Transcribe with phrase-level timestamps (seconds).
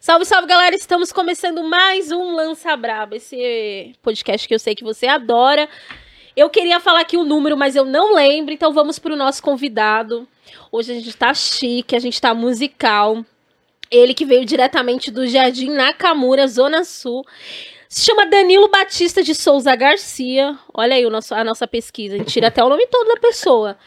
[0.00, 0.76] Salve, salve, galera!
[0.76, 5.68] Estamos começando mais um Lança Braba, esse podcast que eu sei que você adora.
[6.36, 9.42] Eu queria falar aqui o número, mas eu não lembro, então vamos para o nosso
[9.42, 10.26] convidado.
[10.70, 13.24] Hoje a gente tá chique, a gente tá musical.
[13.90, 17.26] Ele que veio diretamente do Jardim Nakamura, Zona Sul.
[17.88, 20.58] Se chama Danilo Batista de Souza Garcia.
[20.74, 22.16] Olha aí o nosso, a nossa pesquisa.
[22.16, 23.78] A gente tira até o nome todo da pessoa.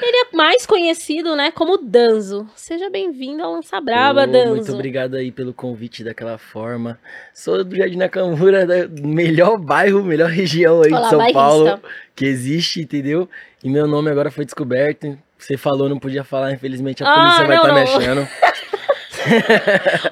[0.00, 2.46] Ele é mais conhecido, né, como Danzo.
[2.54, 4.54] Seja bem-vindo ao Lança Braba, Ô, Danzo.
[4.56, 6.98] Muito obrigado aí pelo convite daquela forma.
[7.32, 11.40] Sou do Jardim Nakamura, da melhor bairro, melhor região aí Olá, de São bairrista.
[11.40, 11.80] Paulo
[12.14, 13.26] que existe, entendeu?
[13.64, 15.18] E meu nome agora foi descoberto.
[15.38, 18.28] Você falou, não podia falar, infelizmente a Ah, polícia vai estar me não.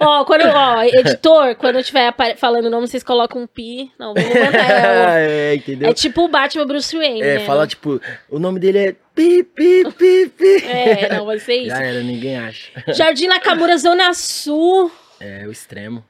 [0.00, 3.90] Ó, quando, ó, editor, quando eu estiver falando o nome, vocês colocam um pi.
[3.98, 4.70] Não, vamos mandar.
[5.18, 5.88] É, é, entendeu?
[5.88, 7.44] é tipo o Batman Bruce Wayne, É, né?
[7.46, 10.64] fala tipo, o nome dele é pi, pi, pi, pi.
[10.66, 11.68] É, não, vai ser isso.
[11.70, 12.70] Já era, ninguém acha.
[12.88, 14.90] Jardim Nakamura, Zona Sul.
[15.20, 16.04] É, o extremo.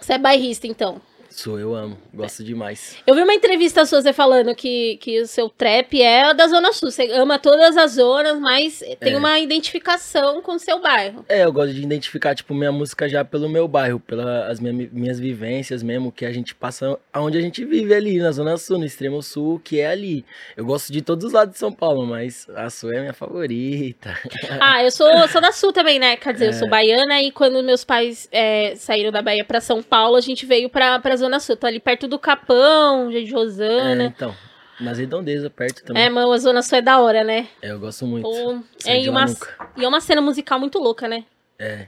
[0.00, 1.00] Você é bairrista, então.
[1.36, 2.96] Sou, eu amo, gosto demais.
[3.04, 6.72] Eu vi uma entrevista sua você falando que, que o seu trap é da Zona
[6.72, 6.92] Sul.
[6.92, 9.16] Você ama todas as zonas, mas tem É.
[9.16, 11.24] uma identificação com o seu bairro.
[11.28, 15.18] É, eu gosto de identificar, tipo, minha música já pelo meu bairro, pelas minha, minhas
[15.18, 18.84] vivências mesmo, que a gente passa, aonde a gente vive ali, na Zona Sul, no
[18.86, 20.24] Extremo Sul, que é ali.
[20.56, 23.12] Eu gosto de todos os lados de São Paulo, mas a Sul é a minha
[23.12, 24.16] favorita.
[24.60, 26.16] Ah, eu sou, sou da Sul também, né?
[26.16, 26.52] Quer dizer, eu É.
[26.52, 30.46] sou baiana e quando meus pais é, saíram da Bahia pra São Paulo, a gente
[30.46, 31.56] veio pra, pra Zona Sul.
[31.56, 34.04] Tô ali perto do Capão, de É, Rosana.
[34.04, 34.34] então,
[34.80, 36.02] nas redondezas, perto também.
[36.02, 37.48] É, mano, a Zona Sul é da hora, né?
[37.62, 38.24] É, eu gosto muito.
[38.28, 39.24] Pô, é, de e, uma,
[39.76, 41.24] e é uma cena musical muito louca, né?
[41.58, 41.86] É.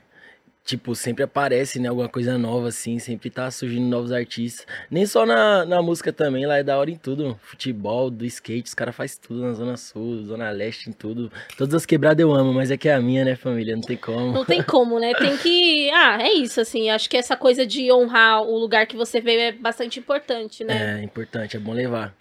[0.67, 4.67] Tipo, sempre aparece, né, alguma coisa nova, assim, sempre tá surgindo novos artistas.
[4.91, 7.39] Nem só na, na música também, lá é da hora em tudo.
[7.41, 11.31] Futebol, do skate, os caras fazem tudo na Zona Sul, Zona Leste, em tudo.
[11.57, 13.77] Todas as quebradas eu amo, mas é que é a minha, né, família?
[13.77, 14.33] Não tem como.
[14.33, 15.15] Não tem como, né?
[15.15, 15.89] Tem que.
[15.91, 16.91] Ah, é isso, assim.
[16.91, 20.99] Acho que essa coisa de honrar o lugar que você veio é bastante importante, né?
[21.01, 22.13] É importante, é bom levar.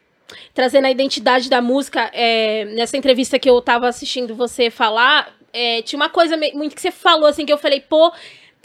[0.54, 5.82] Trazendo a identidade da música, é, nessa entrevista que eu tava assistindo você falar, é,
[5.82, 8.12] tinha uma coisa muito que você falou, assim, que eu falei, pô.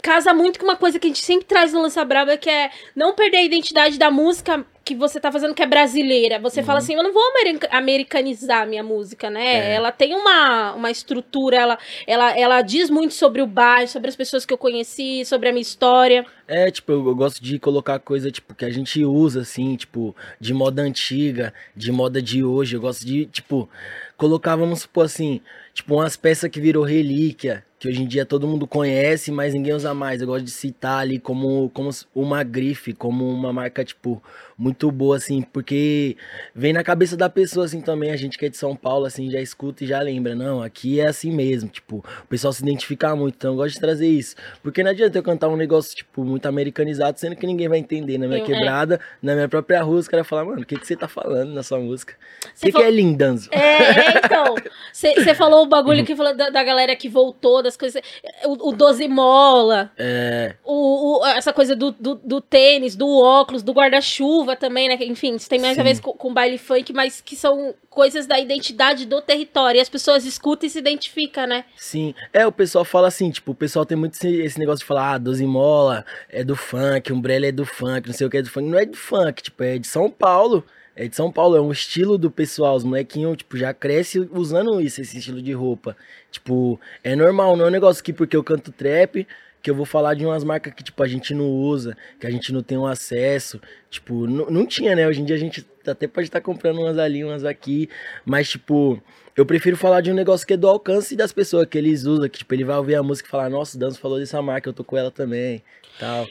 [0.01, 2.71] Casa muito com uma coisa que a gente sempre traz no Lança Braba, que é
[2.95, 6.39] não perder a identidade da música que você tá fazendo, que é brasileira.
[6.39, 9.71] Você fala assim, eu não vou america- americanizar a minha música, né?
[9.71, 9.75] É.
[9.75, 14.15] Ela tem uma, uma estrutura, ela, ela, ela diz muito sobre o bairro, sobre as
[14.15, 16.25] pessoas que eu conheci, sobre a minha história.
[16.47, 20.15] É, tipo, eu, eu gosto de colocar coisa, tipo, que a gente usa, assim, tipo,
[20.39, 22.75] de moda antiga, de moda de hoje.
[22.75, 23.69] Eu gosto de, tipo,
[24.17, 25.41] colocar, vamos supor assim,
[25.75, 29.73] tipo, umas peças que virou relíquia, que hoje em dia todo mundo conhece, mas ninguém
[29.73, 30.21] usa mais.
[30.21, 34.21] Eu gosto de citar ali como, como uma grife, como uma marca, tipo,
[34.61, 36.15] muito boa, assim, porque
[36.53, 38.11] vem na cabeça da pessoa, assim, também.
[38.11, 40.35] A gente que é de São Paulo, assim, já escuta e já lembra.
[40.35, 43.79] Não, aqui é assim mesmo, tipo, o pessoal se identifica muito, então eu gosto de
[43.79, 44.35] trazer isso.
[44.61, 48.19] Porque não adianta eu cantar um negócio, tipo, muito americanizado, sendo que ninguém vai entender
[48.19, 48.47] na minha Eu- é.
[48.47, 51.53] quebrada, na minha própria rua, os caras falam, mano, o que, que você tá falando
[51.53, 52.13] na sua música?
[52.45, 53.49] O Você que, fal- que é lindanzo?
[53.51, 54.55] É, é, então.
[54.93, 57.99] Você falou o bagulho que falou da, da galera que voltou, das coisas.
[58.45, 63.63] O, o 12 mola, É, o, o- essa coisa do, do, do tênis, do óculos,
[63.63, 64.97] do guarda-chuva também, né?
[65.01, 65.93] Enfim, isso tem mais a Sim.
[65.93, 69.77] ver com, com baile funk, mas que são coisas da identidade do território.
[69.77, 71.65] E as pessoas escutam e se identificam, né?
[71.75, 72.13] sim.
[72.33, 75.13] É, o pessoal fala assim, tipo, o pessoal tem muito esse, esse negócio de falar,
[75.13, 78.41] ah, doze mola é do funk, umbrella é do funk, não sei o que é
[78.41, 78.67] do funk.
[78.69, 80.63] Não é do funk, tipo, é de São Paulo.
[80.93, 82.75] É de São Paulo, é um estilo do pessoal.
[82.75, 85.95] Os molequinhos, tipo, já cresce usando isso, esse estilo de roupa.
[86.29, 89.25] Tipo, é normal, não é um negócio que porque eu canto trap,
[89.61, 92.31] que eu vou falar de umas marcas que, tipo, a gente não usa, que a
[92.31, 93.61] gente não tem um acesso.
[93.89, 95.07] Tipo, não, tinha, né?
[95.07, 97.87] Hoje em dia a gente até pode estar comprando umas ali, umas aqui.
[98.25, 99.01] Mas, tipo,
[99.35, 102.27] eu prefiro falar de um negócio que é do alcance das pessoas, que eles usam,
[102.27, 104.69] que, tipo, ele vai ouvir a música e falar, nossa, o Danzo falou dessa marca,
[104.69, 105.63] eu tô com ela também,
[105.99, 106.27] tal.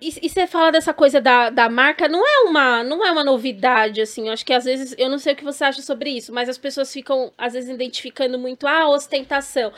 [0.00, 4.00] E você fala dessa coisa da, da marca, não é uma não é uma novidade,
[4.00, 4.26] assim.
[4.26, 6.48] Eu acho que às vezes, eu não sei o que você acha sobre isso, mas
[6.48, 9.70] as pessoas ficam, às vezes, identificando muito a ostentação.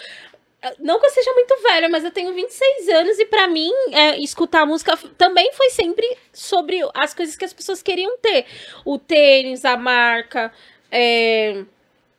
[0.78, 4.18] Não que eu seja muito velha, mas eu tenho 26 anos e pra mim, é,
[4.18, 8.46] escutar música também foi sempre sobre as coisas que as pessoas queriam ter.
[8.84, 10.52] O tênis, a marca,
[10.90, 11.64] é,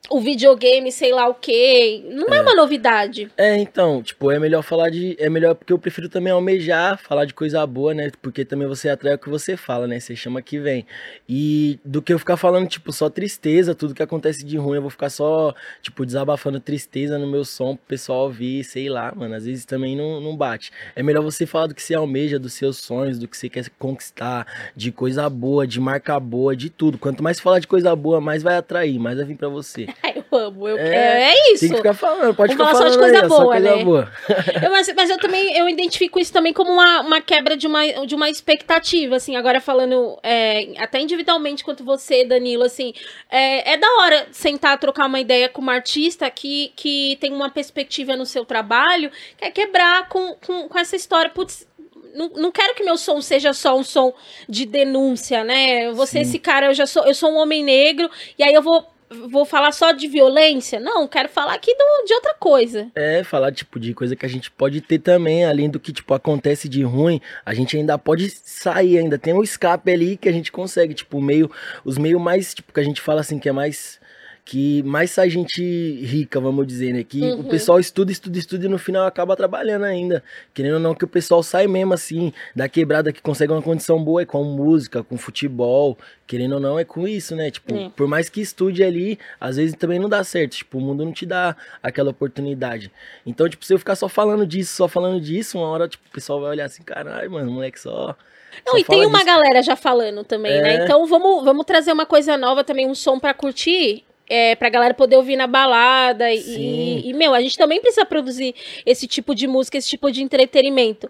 [0.10, 2.04] o videogame, sei lá o quê.
[2.12, 3.30] Não é, uma novidade.
[3.38, 5.16] É, então, tipo, é melhor falar de.
[5.20, 8.12] É melhor porque eu prefiro também almejar, falar de coisa boa, né?
[8.22, 10.00] Porque também você atrai o que você fala, né?
[10.00, 10.86] Você chama que vem.
[11.28, 14.82] E do que eu ficar falando, tipo, só tristeza, tudo que acontece de ruim, eu
[14.82, 19.36] vou ficar só, tipo, desabafando tristeza no meu som pro pessoal ouvir, sei lá, mano.
[19.36, 20.72] Às vezes também não, não bate.
[20.96, 23.70] É melhor você falar do que você almeja, dos seus sonhos, do que você quer
[23.80, 26.98] conquistar, de coisa boa, de marca boa, de tudo.
[26.98, 29.88] Quanto mais falar de coisa boa, mais vai atrair, mais vai vir pra você.
[30.16, 30.70] Eu vamos.
[30.70, 31.62] Eu, é, é, isso.
[31.62, 33.76] Tem que ficar falando, pode vamos ficar falar falando só de coisa aí, boa, coisa
[33.76, 33.84] né?
[33.84, 34.12] boa.
[34.64, 38.06] eu, mas, mas eu também eu identifico isso também como uma, uma quebra de uma,
[38.06, 42.94] de uma expectativa, assim, agora falando é, até individualmente quanto você, Danilo, assim,
[43.30, 47.50] é, é da hora sentar, trocar uma ideia com uma artista que, que tem uma
[47.50, 51.68] perspectiva no seu trabalho, quer quebrar com, com, com essa história, putz,
[52.16, 54.14] não, não quero que meu som seja só um som
[54.48, 55.92] de denúncia, né?
[55.92, 56.22] Você, Sim.
[56.22, 58.10] esse cara, eu já sou, eu sou um homem negro,
[58.40, 58.88] e aí eu vou,
[59.30, 60.80] vou falar só de violência?
[60.80, 62.92] Não, quero falar aqui do, de outra coisa.
[62.96, 66.14] É, falar, tipo, de coisa que a gente pode ter também, além do que, tipo,
[66.14, 70.32] acontece de ruim, a gente ainda pode sair, ainda tem um escape ali que a
[70.32, 71.50] gente consegue, tipo, meio,
[71.84, 74.00] os meios mais, tipo, que a gente fala assim, que é mais,
[74.48, 75.60] que mais sai gente
[76.06, 77.40] rica, vamos dizer, né, que Uhum.
[77.40, 81.04] o pessoal estuda, estuda, estuda e no final acaba trabalhando ainda, querendo ou não, que
[81.04, 85.04] o pessoal sai mesmo, assim, da quebrada, que consegue uma condição boa, é com música,
[85.04, 85.98] com futebol,
[86.28, 87.90] querendo ou não, é com isso, né, tipo, É.
[87.96, 91.12] por mais que estude ali, às vezes também não dá certo, tipo, o mundo não
[91.12, 92.92] te dá aquela oportunidade.
[93.26, 96.12] Então, tipo, se eu ficar só falando disso, só falando disso, uma hora, tipo, o
[96.12, 98.16] pessoal vai olhar assim, caralho, mano, moleque só.
[98.64, 100.76] Não, só e tem uma disso." galera já falando também, né?
[100.78, 100.84] É.
[100.84, 104.04] Então vamos, vamos trazer uma coisa nova também, um som pra curtir.
[104.28, 108.56] É, pra galera poder ouvir na balada e, e, meu, a gente também precisa produzir
[108.86, 111.08] esse tipo de música, esse tipo de entretenimento.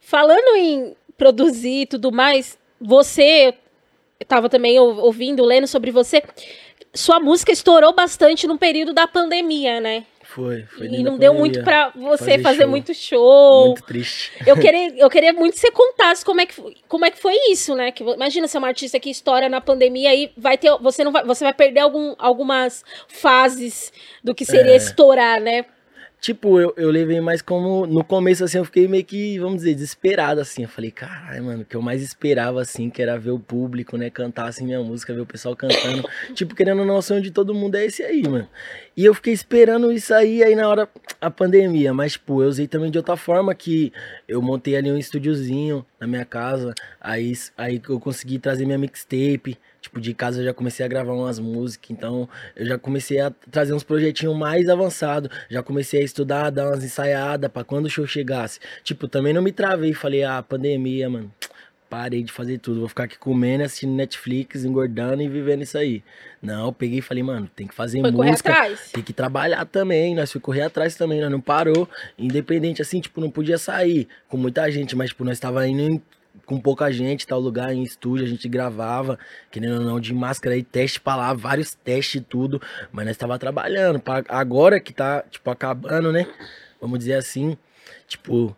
[0.00, 3.54] Falando em produzir e tudo mais, você,
[4.20, 6.22] eu tava também ou- ouvindo, lendo sobre você,
[6.92, 10.04] sua música estourou bastante no período da pandemia, né?
[10.34, 10.86] Foi, foi.
[10.86, 12.70] e não deu muito pra você Fazer fazer show.
[12.70, 13.66] muito show.
[13.66, 14.32] Muito triste.
[14.46, 17.18] Eu queria, eu queria muito que você contasse como é que, foi- como é que
[17.18, 17.92] foi isso, né?
[17.92, 20.70] Que, imagina ser uma artista que estoura na pandemia e vai ter.
[20.80, 23.92] Você não vai, você vai perder algum, algumas fases
[24.24, 24.76] do que seria É.
[24.76, 25.64] estourar, né?
[26.20, 27.84] Tipo, eu, eu levei mais como.
[27.84, 30.62] No começo, assim, eu fiquei meio que, vamos dizer, desesperado, assim.
[30.62, 33.96] Eu falei, caralho, mano, o que eu mais esperava, assim, que era ver o público,
[33.96, 36.08] né, cantar, assim, minha música, ver o pessoal cantando.
[36.32, 38.48] tipo, querendo ou não, o sonho de todo mundo é esse aí, mano.
[38.94, 40.88] E eu fiquei esperando isso aí, aí na hora,
[41.20, 41.94] a pandemia.
[41.94, 43.92] Mas, tipo, eu usei também de outra forma, que
[44.28, 46.74] eu montei ali um estúdiozinho na minha casa.
[47.00, 49.58] Aí, aí eu consegui trazer minha mixtape.
[49.80, 53.32] Tipo, de casa eu já comecei a gravar umas músicas, então eu já comecei a
[53.50, 55.30] trazer uns projetinhos mais avançados.
[55.48, 58.60] Já comecei a estudar, dar umas ensaiadas pra quando o show chegasse.
[58.84, 61.32] Tipo, também não me travei, falei, ah, pandemia, mano.
[61.92, 66.02] Parei de fazer tudo, vou ficar aqui comendo, assistindo Netflix, engordando e vivendo isso aí.
[66.40, 68.50] Não, eu peguei e falei, mano, tem que fazer Foi música.
[68.50, 68.90] atrás.
[68.90, 71.86] Tem que trabalhar também, nós fomos correr atrás também, nós não parou.
[72.18, 76.02] Independente, assim, tipo, não podia sair com muita gente, mas, tipo, nós tava indo em-
[76.46, 79.18] com pouca gente, tal lugar, em estúdio, a gente gravava,
[79.50, 82.58] querendo ou não, de máscara aí, teste pra lá, vários testes e tudo,
[82.90, 84.00] mas nós tava trabalhando.
[84.00, 86.26] Pra, agora que tá, tipo, acabando, né?
[86.80, 87.54] Vamos dizer assim,
[88.08, 88.56] tipo,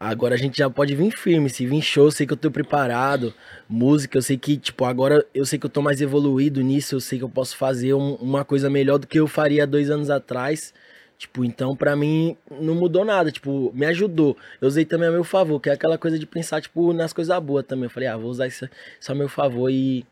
[0.00, 1.50] Agora a gente já pode vir firme.
[1.50, 3.34] Se vir show, eu sei que eu tô preparado.
[3.68, 6.94] Música, eu sei que, tipo, agora eu sei que eu tô mais evoluído nisso.
[6.94, 9.90] Eu sei que eu posso fazer um- uma coisa melhor do que eu faria dois
[9.90, 10.72] anos atrás.
[11.18, 13.32] Tipo, então pra mim não mudou nada.
[13.32, 14.36] Tipo, me ajudou.
[14.60, 17.36] Eu usei também a meu favor, que é aquela coisa de pensar, tipo, nas coisas
[17.42, 17.84] boas também.
[17.86, 18.68] Eu falei, ah, vou usar isso,
[19.00, 20.06] isso a meu favor e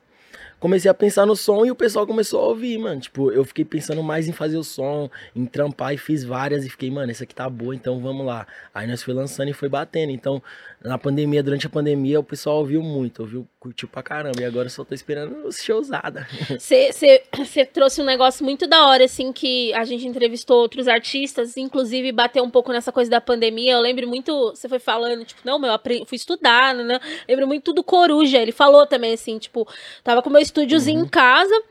[0.58, 3.00] comecei a pensar no som e o pessoal começou a ouvir, mano.
[3.00, 6.70] Tipo, eu fiquei pensando mais em fazer o som, em trampar e fiz várias e
[6.70, 8.46] fiquei, mano, essa aqui tá boa, então vamos lá.
[8.74, 10.10] Aí nós foi lançando e foi batendo.
[10.12, 10.42] Então,
[10.82, 14.40] na pandemia, durante a pandemia, o pessoal ouviu muito, ouviu, curtiu pra caramba.
[14.40, 16.26] E agora eu só tô esperando os showzada.
[16.58, 22.12] Você trouxe um negócio muito da hora, assim, que a gente entrevistou outros artistas, inclusive
[22.12, 23.72] bateu um pouco nessa coisa da pandemia.
[23.72, 27.00] Eu lembro muito, você foi falando, tipo, não, meu, aprendi, fui estudar, né?
[27.28, 28.38] Lembro muito do Coruja.
[28.38, 29.66] Ele falou também, assim, tipo,
[30.04, 31.06] tava com meu estúdiozinho Uhum.
[31.06, 31.62] em casa.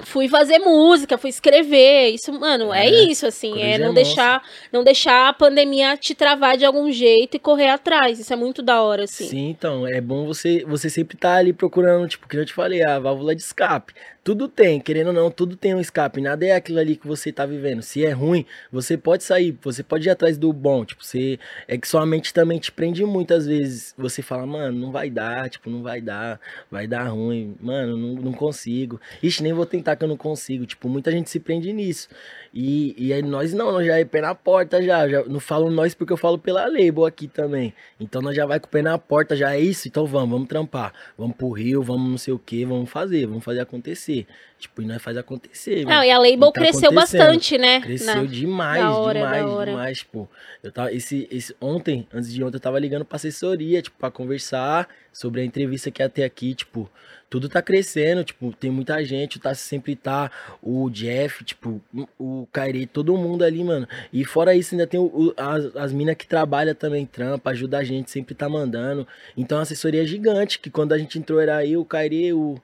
[0.00, 2.10] Fui fazer música, fui escrever.
[2.10, 3.62] Isso, mano, é, É, isso, assim.
[3.62, 7.70] É é não deixar, não deixar a pandemia te travar de algum jeito e correr
[7.70, 8.18] atrás.
[8.20, 9.26] Isso é muito da hora, assim.
[9.26, 12.82] Sim, então, é bom você, você sempre estar ali procurando, tipo, que eu te falei,
[12.84, 13.94] a válvula de escape.
[14.26, 16.20] Tudo tem, querendo ou não, tudo tem um escape.
[16.20, 17.80] Nada é aquilo ali que você tá vivendo.
[17.80, 20.84] Se é ruim, você pode sair, você pode ir atrás do bom.
[20.84, 21.38] Tipo, você.
[21.68, 23.94] É que sua mente também te prende muitas vezes.
[23.96, 28.14] Você fala, mano, não vai dar, tipo, não vai dar, vai dar ruim, mano, não,
[28.20, 29.00] não consigo.
[29.22, 30.66] Ixi, nem vou tentar que eu não consigo.
[30.66, 32.08] Tipo, muita gente se prende nisso.
[32.52, 35.24] E, e aí nós não, nós já é pé na porta já, já.
[35.24, 37.72] Não falo nós porque eu falo pela label aqui também.
[38.00, 40.48] Então nós já vai com o pé na porta, já é isso, então vamos, vamos
[40.48, 40.92] trampar.
[41.16, 44.26] Vamos pro Rio, vamos não sei o que, vamos fazer, vamos fazer acontecer.
[44.58, 45.84] Tipo, e nós faz acontecer.
[45.84, 46.04] Não, mano.
[46.04, 47.80] e a label tá cresceu bastante, né?
[47.82, 49.70] Cresceu Na- demais, da hora, demais, da hora.
[49.70, 50.30] demais, tipo.
[50.62, 54.10] Eu tava, esse, esse, ontem, antes de ontem, eu tava ligando pra assessoria, tipo, pra
[54.10, 56.90] conversar sobre a entrevista que ia ter aqui, tipo,
[57.28, 60.30] tudo tá crescendo, tipo, tem muita gente, o Tassi sempre tá,
[60.62, 61.78] o Jeff, tipo,
[62.18, 63.86] o Kairi, todo mundo ali, mano.
[64.10, 67.76] E fora isso, ainda tem o, o- as, as minas que trabalham também, trampa, ajuda
[67.78, 69.06] a gente, sempre tá mandando.
[69.36, 72.58] Então a assessoria é gigante, que quando a gente entrou era eu, o Kairi, o,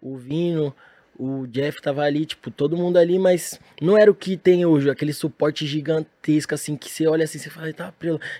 [0.00, 0.74] o Vino,
[1.18, 4.88] o Jeff tava ali, tipo, todo mundo ali, mas não era o que tem hoje,
[4.88, 7.92] aquele suporte gigantesco, assim, que você olha assim, você fala, tá.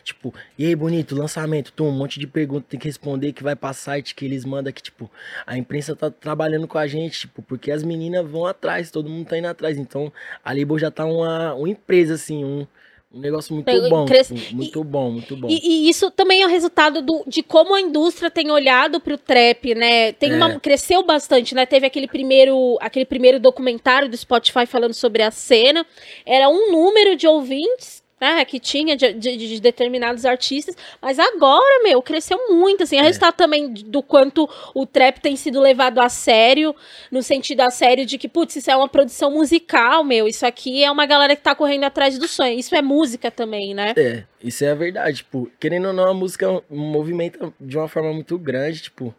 [0.05, 3.57] Tipo, e aí, bonito, lançamento, tu, um monte de perguntas, tem que responder, que vai
[3.57, 5.11] pra site, que eles mandam, que, tipo,
[5.45, 9.27] a imprensa tá trabalhando com a gente, tipo, porque as meninas vão atrás, todo mundo
[9.27, 9.77] tá indo atrás.
[9.77, 10.13] Então,
[10.45, 12.67] a Label já tá uma, uma empresa, assim, um
[13.11, 14.35] um negócio muito bom, cresce...
[14.35, 15.49] tipo, muito e, bom, muito bom.
[15.49, 19.15] E, e, isso também é o resultado do, de como a indústria tem olhado para
[19.15, 20.13] o trap, né?
[20.13, 20.37] Tem é.
[20.37, 21.65] uma, cresceu bastante, né?
[21.65, 25.87] Teve aquele primeiro, aquele primeiro documentário do Spotify falando sobre a cena.
[26.27, 31.83] Era um número de ouvintes né, que tinha de, de, de, determinados artistas, mas agora,
[31.83, 33.03] meu, cresceu muito, assim, é, é.
[33.03, 36.75] resultado também do quanto o trap tem sido levado a sério,
[37.11, 40.83] no sentido a sério de que, putz, isso é uma produção musical, meu, isso aqui
[40.83, 43.95] é uma galera que tá correndo atrás do sonho, isso é música também, né?
[43.97, 48.13] É, isso é a verdade, tipo, querendo ou não, a música movimenta de uma forma
[48.13, 49.15] muito grande, tipo,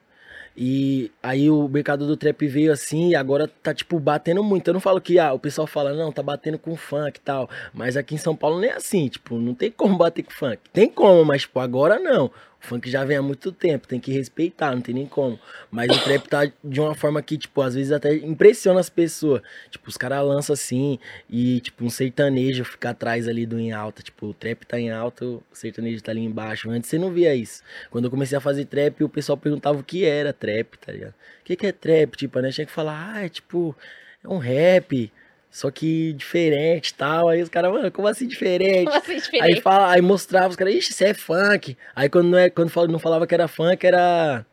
[0.62, 4.68] e aí o mercado do trap veio assim e agora tá, tipo, batendo muito.
[4.68, 7.50] Eu não falo que, ah, o pessoal fala, não, tá batendo com funk e tal.
[7.74, 10.58] Mas aqui em São Paulo nem é assim, tipo, não tem como bater com funk.
[10.74, 12.30] Tem como, mas, tipo, agora não.
[12.60, 15.40] Funk já vem há muito tempo, tem que respeitar, não tem nem como.
[15.72, 19.42] Mas o trap tá de uma forma que, tipo, às vezes até impressiona as pessoas.
[19.70, 21.00] Tipo, os caras lançam assim
[21.30, 24.04] e, tipo, um sertanejo fica atrás ali do em alta.
[24.04, 26.70] Tipo, o trap tá em alta, o sertanejo tá ali embaixo.
[26.70, 27.64] Antes você não via isso.
[27.90, 31.14] Quando eu comecei a fazer trap, o pessoal perguntava o que era trap, tá ligado?
[31.42, 32.18] O que, que é trap?
[32.18, 32.52] Tipo, né?
[32.52, 33.76] Tinha que falar, ah, é tipo,
[34.24, 35.12] é um rap.
[35.52, 37.30] Só que diferente e tal.
[37.30, 38.86] Aí os caras, mano, como assim diferente?
[38.86, 39.56] Como assim diferente?
[39.56, 41.76] Aí, fala, aí mostrava os caras, ixi, isso é funk.
[41.96, 44.46] Aí quando, não, é, quando não falava que era funk, era.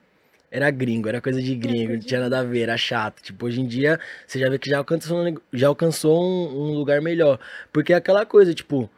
[0.49, 3.21] Era gringo, era coisa de gringo, não tinha nada a ver, era chato.
[3.21, 7.03] Tipo, hoje em dia, você já vê que já alcançou, já alcançou um, um lugar
[7.03, 7.38] melhor.
[7.73, 8.88] Porque é aquela coisa, tipo,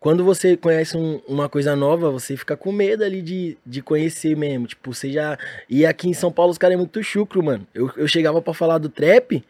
[0.00, 4.36] quando você conhece um, uma coisa nova, você fica com medo ali de, de conhecer
[4.36, 4.66] mesmo.
[4.66, 5.38] Tipo, você já.
[5.68, 7.66] E aqui em São Paulo os caras é muito chucro, mano.
[7.74, 9.44] Eu, eu chegava para falar do trap.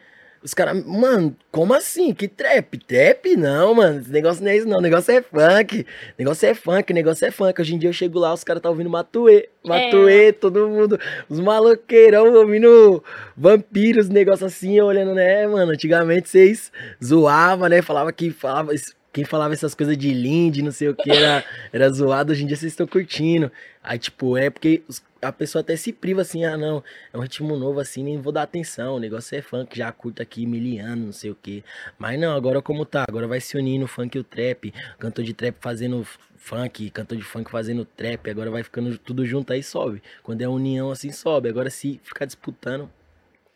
[0.46, 2.14] Os caras, mano, como assim?
[2.14, 2.78] Que trap?
[2.78, 3.36] Trap?
[3.36, 3.98] Não, mano.
[3.98, 4.78] Esse negócio não é isso, não.
[4.78, 5.80] O negócio é funk.
[5.80, 5.84] O
[6.16, 7.60] negócio é funk, o negócio é funk.
[7.60, 9.48] Hoje em dia eu chego lá, os caras tá ouvindo Matuê.
[9.64, 10.32] Matuê, é.
[10.32, 11.00] todo mundo.
[11.28, 13.02] Os maloqueirão ouvindo
[13.36, 15.72] vampiros, negócio assim, olhando, né, mano?
[15.72, 16.70] Antigamente vocês
[17.04, 17.82] zoavam, né?
[17.82, 18.72] Falava que falava.
[19.12, 22.30] Quem falava essas coisas de Lindy, não sei o que, era, era zoado.
[22.30, 23.50] Hoje em dia vocês estão curtindo.
[23.82, 27.20] Aí, tipo, é porque os, a pessoa até se priva assim, ah não, é um
[27.20, 31.06] ritmo novo assim, nem vou dar atenção, o negócio é funk, já curta aqui miliano,
[31.06, 31.64] não sei o que.
[31.98, 35.24] Mas não, agora como tá, agora vai se unir no funk e o trap, cantor
[35.24, 36.06] de trap fazendo
[36.36, 40.02] funk, cantor de funk fazendo trap, agora vai ficando tudo junto aí sobe.
[40.22, 42.90] Quando é união assim sobe, agora se ficar disputando,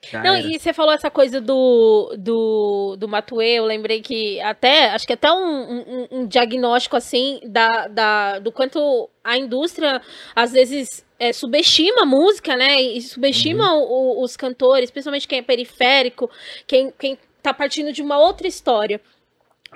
[0.03, 4.91] já não, e você falou essa coisa do, do, do Matue, eu lembrei que até,
[4.91, 10.00] acho que até um, um, um, diagnóstico assim da, da, do quanto a indústria
[10.35, 12.81] às vezes é, subestima a música, né?
[12.81, 13.83] E subestima uhum.
[13.83, 16.31] o, os cantores, principalmente quem é periférico,
[16.67, 18.99] quem, quem tá partindo de uma outra história.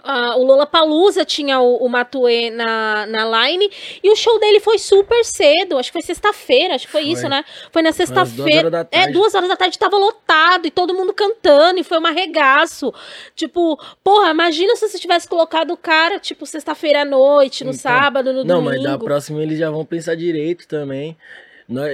[0.05, 3.71] Uh, o Lola Palusa tinha o, o Matue na, na line
[4.03, 5.79] e o show dele foi super cedo.
[5.79, 7.43] Acho que foi sexta-feira, acho que foi, foi, isso, né?
[7.73, 8.87] Foi na sexta-feira.
[8.91, 12.93] É, duas horas da tarde tava lotado e todo mundo cantando e foi um arregaço.
[13.35, 17.81] Tipo, porra, imagina se você tivesse colocado o cara, tipo, sexta-feira à noite, no então,
[17.81, 18.83] sábado, no não, domingo.
[18.83, 21.17] Não, mas da próxima eles já vão pensar direito também.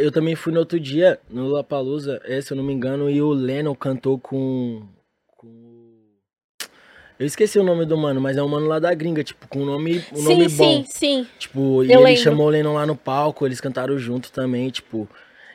[0.02, 3.22] Eu também fui no outro dia, no Lollapalooza, é, se eu não me engano, e
[3.22, 4.82] o Lennon cantou com
[7.20, 9.60] eu esqueci o nome do mano, mas é um mano lá da gringa, tipo, com
[9.60, 10.64] um nome, um sim, nome bom.
[10.64, 12.22] Sim, sim, Tipo, e Eu ele lembro.
[12.22, 15.06] chamou o Lennon lá no palco, eles cantaram junto também, tipo.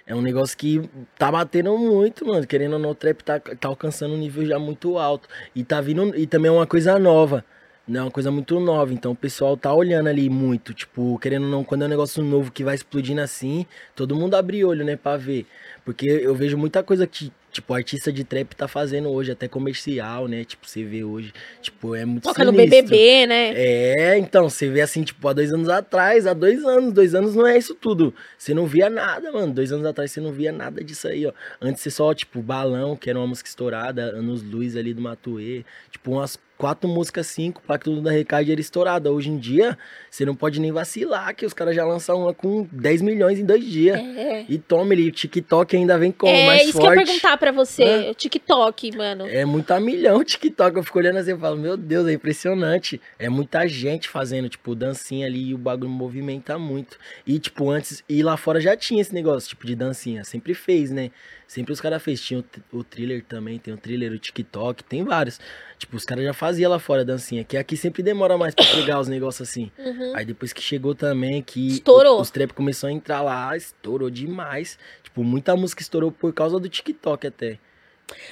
[0.07, 2.45] É um negócio que tá batendo muito, mano.
[2.45, 5.27] Querendo ou não, o trap tá, tá alcançando um nível já muito alto.
[5.55, 6.15] E tá vindo.
[6.15, 7.43] E também é uma coisa nova.
[7.87, 7.99] Né?
[7.99, 8.93] Uma coisa muito nova.
[8.93, 10.75] Então o pessoal tá olhando ali muito.
[10.75, 14.35] Tipo, querendo ou não, quando é um negócio novo que vai explodindo assim, todo mundo
[14.35, 15.47] abre olho, né, pra ver.
[15.83, 19.47] Porque eu vejo muita coisa que Tipo, o artista de trap tá fazendo hoje até
[19.47, 20.43] comercial, né?
[20.43, 21.31] Tipo, você vê hoje,
[21.61, 23.53] tipo, é muito Toca no BBB, né?
[23.55, 27.33] É, então, você vê assim, tipo, há dois anos atrás, há dois anos, dois anos
[27.33, 28.13] não é isso tudo.
[28.37, 29.53] Você não via nada, mano.
[29.53, 31.31] Dois anos atrás você não via nada disso aí, ó.
[31.61, 35.63] Antes você só, tipo, Balão, que era uma música estourada, Anos Luz ali do Matuê.
[35.89, 39.11] Tipo, umas quatro músicas, cinco, pra que tudo da Recade era estourada.
[39.11, 39.77] Hoje em dia,
[40.09, 43.45] você não pode nem vacilar, que os caras já lançam uma com 10 milhões em
[43.45, 43.97] dois dias.
[43.97, 44.45] É.
[44.47, 46.65] E toma, ele, o TikTok ainda vem com é, mais forte.
[46.65, 48.13] É, isso que eu ia perguntar pra você, é.
[48.13, 49.27] TikTok, mano.
[49.27, 53.01] É muita milhão o TikTok, eu fico olhando assim e falo, meu Deus, é impressionante.
[53.19, 56.97] É muita gente fazendo, tipo, dancinha ali e o bagulho movimenta muito.
[57.25, 60.91] E, tipo, antes, e lá fora já tinha esse negócio, tipo, de dancinha, sempre fez,
[60.91, 61.11] né?
[61.47, 62.21] Sempre os caras fez.
[62.21, 65.39] Tinha o, o thriller também, tem o thriller, o TikTok, tem vários.
[65.77, 68.99] Tipo, os caras já faziam lá fora dancinha, que aqui sempre demora mais pra pegar
[68.99, 69.69] os negócios assim.
[69.77, 70.15] Uhum.
[70.15, 72.21] Aí depois que chegou também, que estourou.
[72.21, 74.79] os trap começou a entrar lá, estourou demais.
[75.03, 77.59] Tipo, muita música estourou por causa do TikTok até.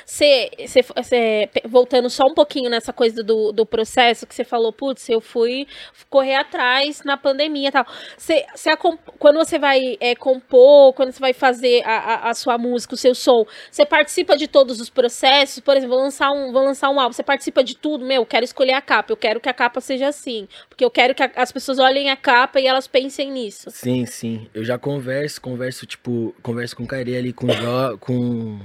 [0.05, 4.71] Você, você, você, voltando só um pouquinho nessa coisa do, do processo que você falou,
[4.71, 5.67] putz, eu fui
[6.09, 7.85] correr atrás na pandemia e tal.
[8.17, 8.69] Você, você,
[9.17, 12.97] quando você vai é, compor, quando você vai fazer a, a, a, sua música, o
[12.97, 15.59] seu som, você participa de todos os processos?
[15.59, 18.05] Por exemplo, vou lançar um, vou lançar um álbum, você participa de tudo?
[18.05, 20.47] Meu, eu quero escolher a capa, eu quero que a capa seja assim.
[20.69, 23.71] Porque eu quero que a, as pessoas olhem a capa e elas pensem nisso.
[23.71, 24.47] Sim, sim.
[24.53, 28.59] Eu já converso, converso, tipo, converso com o ali, com o Jo, com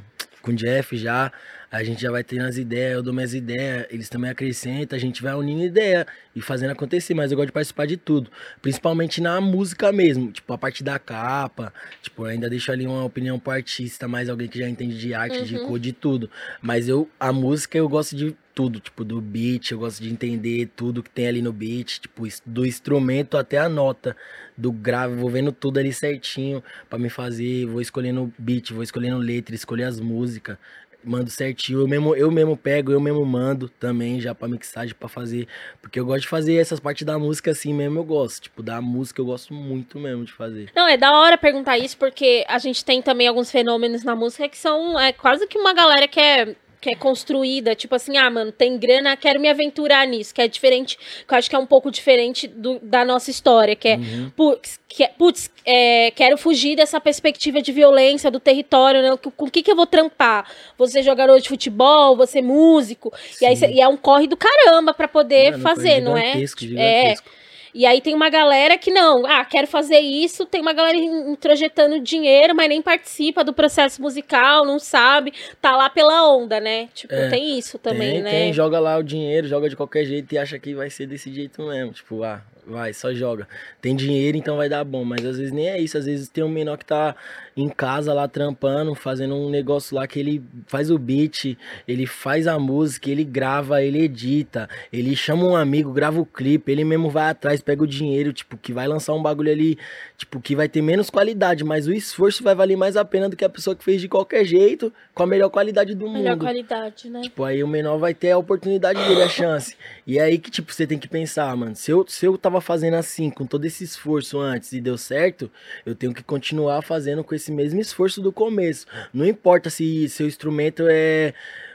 [0.48, 1.30] com o Jeff já,
[1.70, 5.00] a gente já vai tendo as ideias, eu dou minhas ideias, eles também acrescentam, a
[5.00, 8.30] gente vai unindo ideia e fazendo acontecer, mas eu gosto de participar de tudo,
[8.62, 13.38] principalmente na música mesmo, tipo, a parte da capa, tipo, ainda deixo ali uma opinião
[13.38, 15.44] pro artista, mais alguém que já entende de arte, uhum.
[15.44, 16.30] de cor, de tudo,
[16.62, 20.68] mas eu, a música eu gosto de tudo, tipo, do beat, eu gosto de entender
[20.74, 24.16] tudo que tem ali no beat, tipo, do instrumento até a nota,
[24.56, 26.60] do grave, vou vendo tudo ali certinho
[26.90, 30.58] para me fazer, vou escolhendo beat, vou escolhendo letra, escolher as músicas,
[31.04, 31.78] mando certinho.
[31.78, 35.46] Eu mesmo, eu mesmo pego, eu mesmo mando também já para mixagem para fazer,
[35.80, 38.42] porque eu gosto de fazer essas partes da música assim mesmo, eu gosto.
[38.42, 40.68] Tipo, da música eu gosto muito mesmo de fazer.
[40.74, 44.48] Não, é da hora perguntar isso porque a gente tem também alguns fenômenos na música
[44.48, 48.30] que são é quase que uma galera que é que é construída, tipo assim, ah,
[48.30, 51.58] mano, tem grana, quero me aventurar nisso, que é diferente, que eu acho que é
[51.58, 54.30] um pouco diferente do, da nossa história, que é, uhum.
[54.36, 59.16] putz, que é, putz é, quero fugir dessa perspectiva de violência do território, né?
[59.16, 60.48] Com o que, que eu vou trampar?
[60.78, 65.08] Você jogador de futebol, você músico, e aí e é um corre do caramba para
[65.08, 66.34] poder Mano, fazer, não é?
[66.46, 67.28] Gigantesco.
[67.34, 67.37] É.
[67.74, 72.00] E aí tem uma galera que não, ah, quero fazer isso, tem uma galera introjetando
[72.00, 76.88] dinheiro, mas nem participa do processo musical, não sabe, tá lá pela onda, né?
[76.94, 78.30] Tipo, é, tem isso também, tem, né?
[78.30, 81.32] Tem, joga lá o dinheiro, joga de qualquer jeito e acha que vai ser desse
[81.32, 81.92] jeito mesmo.
[81.92, 83.48] Tipo, ah, vai, só joga.
[83.80, 85.04] Tem dinheiro, então vai dar bom.
[85.04, 85.96] Mas às vezes nem é isso.
[85.96, 87.16] Às vezes tem um menor que tá
[87.60, 92.46] em casa lá trampando, fazendo um negócio lá que ele faz o beat, ele faz
[92.46, 97.10] a música, ele grava, ele edita, ele chama um amigo, grava o clipe, ele mesmo
[97.10, 99.76] vai atrás, pega o dinheiro, tipo, que vai lançar um bagulho ali,
[100.16, 103.34] tipo, que vai ter menos qualidade, mas o esforço vai valer mais a pena do
[103.34, 106.22] que a pessoa que fez de qualquer jeito, com a melhor qualidade do melhor mundo.
[106.22, 107.22] Melhor qualidade, né?
[107.22, 109.76] Tipo, aí o menor vai ter a oportunidade dele, a chance.
[110.06, 112.60] E é aí que, tipo, você tem que pensar, mano, se eu, se eu tava
[112.60, 115.50] fazendo assim, com todo esse esforço antes e deu certo,
[115.84, 118.86] eu tenho que continuar fazendo com esse esse mesmo esforço do começo.
[119.12, 121.32] Não importa se seu instrumento é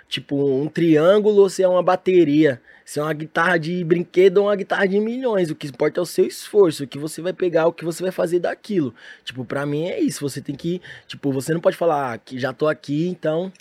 [0.08, 2.62] tipo um triângulo ou se é uma bateria.
[2.86, 5.50] Se é uma guitarra de brinquedo ou uma guitarra de milhões.
[5.50, 8.04] O que importa é o seu esforço, o que você vai pegar, o que você
[8.04, 8.94] vai fazer daquilo.
[9.24, 10.22] Tipo, pra mim é isso.
[10.22, 10.82] Você tem que.
[11.08, 13.52] Tipo, você não pode falar, ah, que já tô aqui, então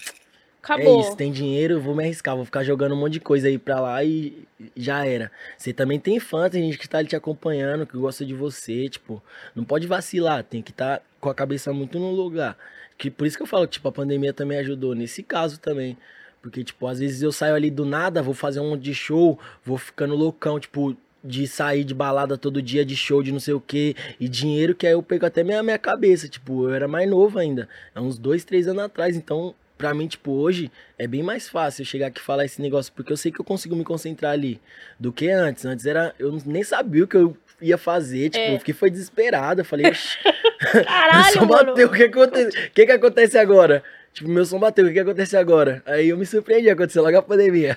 [0.63, 0.99] Acabou.
[0.99, 3.49] É isso, tem dinheiro, eu vou me arriscar, vou ficar jogando um monte de coisa
[3.49, 4.47] aí pra lá e
[4.77, 5.31] já era.
[5.59, 8.89] Você também tem fã, tem gente que tá ali te acompanhando, que gosta de você,
[8.89, 9.21] tipo,
[9.57, 12.57] não pode vacilar, tem que estar tá com a cabeça muito no lugar.
[12.97, 15.99] Que por isso que eu falo que tipo, a pandemia também ajudou nesse caso também.
[16.41, 19.39] Porque, tipo, às vezes eu saio ali do nada, vou fazer um monte de show,
[19.65, 23.55] vou ficando loucão, tipo, de sair de balada todo dia, de show, de não sei
[23.55, 26.29] o que, e dinheiro que aí eu pego até minha, minha cabeça.
[26.29, 30.07] Tipo, eu era mais novo ainda, há uns dois, três anos atrás, então pra mim,
[30.07, 33.17] tipo, hoje é bem mais fácil eu chegar aqui e falar esse negócio, porque eu
[33.17, 34.61] sei que eu consigo me concentrar ali
[34.97, 35.65] do que antes.
[35.65, 36.15] Antes era.
[36.21, 38.55] Eu nem sabia o que eu ia fazer, tipo, é.
[38.55, 39.63] eu fiquei foi desesperado.
[39.63, 39.87] Eu falei,
[40.87, 42.57] caralho, meu som bateu, o que acontece?
[42.57, 43.83] O que, que acontece agora?
[44.13, 45.83] Tipo, meu som bateu, o que, que acontece agora?
[45.85, 47.77] Aí eu me surpreendi, aconteceu logo a pandemia.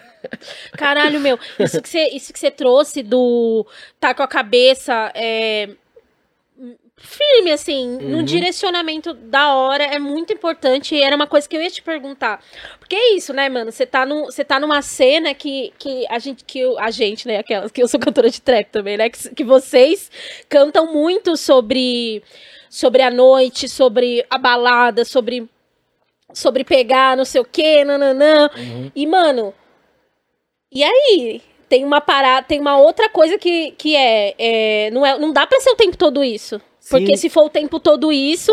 [0.77, 3.65] Caralho, meu, isso que você, isso que você trouxe do
[3.99, 5.69] tá com a cabeça é,
[6.97, 8.09] firme, assim, uhum.
[8.09, 10.95] no direcionamento da hora é muito importante.
[10.95, 12.43] E era uma coisa que eu ia te perguntar.
[12.79, 13.71] Porque é isso, né, mano?
[13.71, 17.37] Você tá, no, tá numa cena que, que a gente, que eu, a gente, né,
[17.37, 19.09] aquelas que eu sou cantora de trap também, né?
[19.09, 20.09] Que, que vocês
[20.47, 22.23] cantam muito sobre,
[22.69, 25.49] sobre a noite, sobre a balada, sobre,
[26.33, 28.49] sobre pegar não sei o quê, nananã.
[28.55, 28.91] Uhum.
[28.95, 29.53] E, mano,
[30.71, 31.41] e aí?
[31.67, 35.17] Tem uma parada, tem uma outra coisa que, que é, é, não é.
[35.17, 36.61] Não dá pra ser o tempo todo isso.
[36.89, 38.51] Porque se for o tempo todo isso,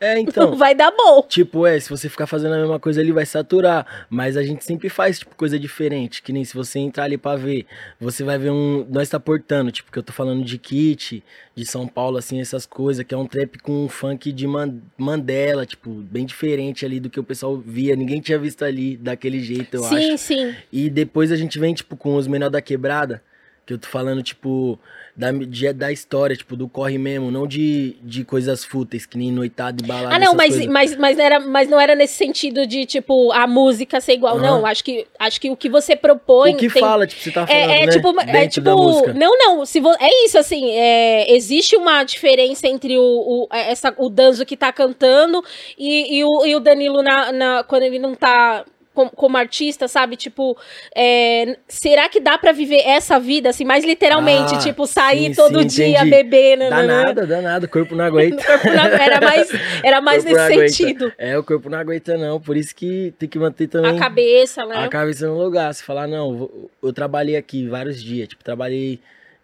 [0.00, 0.56] é, então.
[0.56, 1.22] vai dar bom.
[1.28, 4.06] Tipo, é, se você ficar fazendo a mesma coisa ali, vai saturar.
[4.08, 6.22] Mas a gente sempre faz, tipo, coisa diferente.
[6.22, 7.66] Que nem se você entrar ali pra ver,
[8.00, 8.86] você vai ver um.
[8.88, 11.22] Nós tá portando, tipo, que eu tô falando de kit,
[11.54, 14.46] de São Paulo, assim, essas coisas, que é um trap com um funk de
[14.96, 17.94] Mandela, tipo, bem diferente ali do que o pessoal via.
[17.94, 20.18] Ninguém tinha visto ali daquele jeito, eu sim, acho.
[20.18, 20.56] Sim, sim.
[20.72, 23.22] E depois a gente vem, tipo, com os menor da quebrada
[23.66, 24.78] Que eu tô falando, tipo,
[25.16, 29.30] da, de, da história, tipo, do corre mesmo, não de, de coisas fúteis, que nem
[29.32, 30.14] noitado e balada.
[30.14, 30.66] Ah, não, mas, coisas.
[30.66, 34.36] mas, mas, era, mas não era nesse sentido de, tipo, a música ser igual.
[34.36, 34.42] Aham.
[34.46, 36.52] Não, acho que, acho que o que você propõe.
[36.54, 37.92] O que tem- fala, tipo, você tá falando, É, é né?
[37.92, 42.66] tipo, é Dentro tipo, não, não, se vo- é isso assim, é, existe uma diferença
[42.68, 45.42] entre o, o, é, essa, o Danzo que tá cantando
[45.78, 48.64] e, e, o, e o Danilo na, na- quando ele não tá
[48.94, 50.16] com- como artista, sabe?
[50.16, 50.56] Tipo,
[50.94, 55.34] é, será que dá pra viver essa vida, assim, mais literalmente, Ah, tipo, sair sim,
[55.34, 56.10] todo sim, dia, entendi.
[56.10, 56.70] beber, né?
[56.70, 57.04] Dá né, né?
[57.04, 58.36] nada, dá nada, o corpo não aguenta.
[58.44, 59.48] Corpo não- Era mais,
[59.82, 61.12] era mais nesse sentido.
[61.16, 64.64] É, o corpo não aguenta não, por isso que tem que manter também A cabeça,
[64.66, 64.76] né?
[64.84, 65.72] a cabeça no lugar.
[65.74, 68.98] Se falar, não, eu trabalhei aqui vários dias, tipo, trabalhei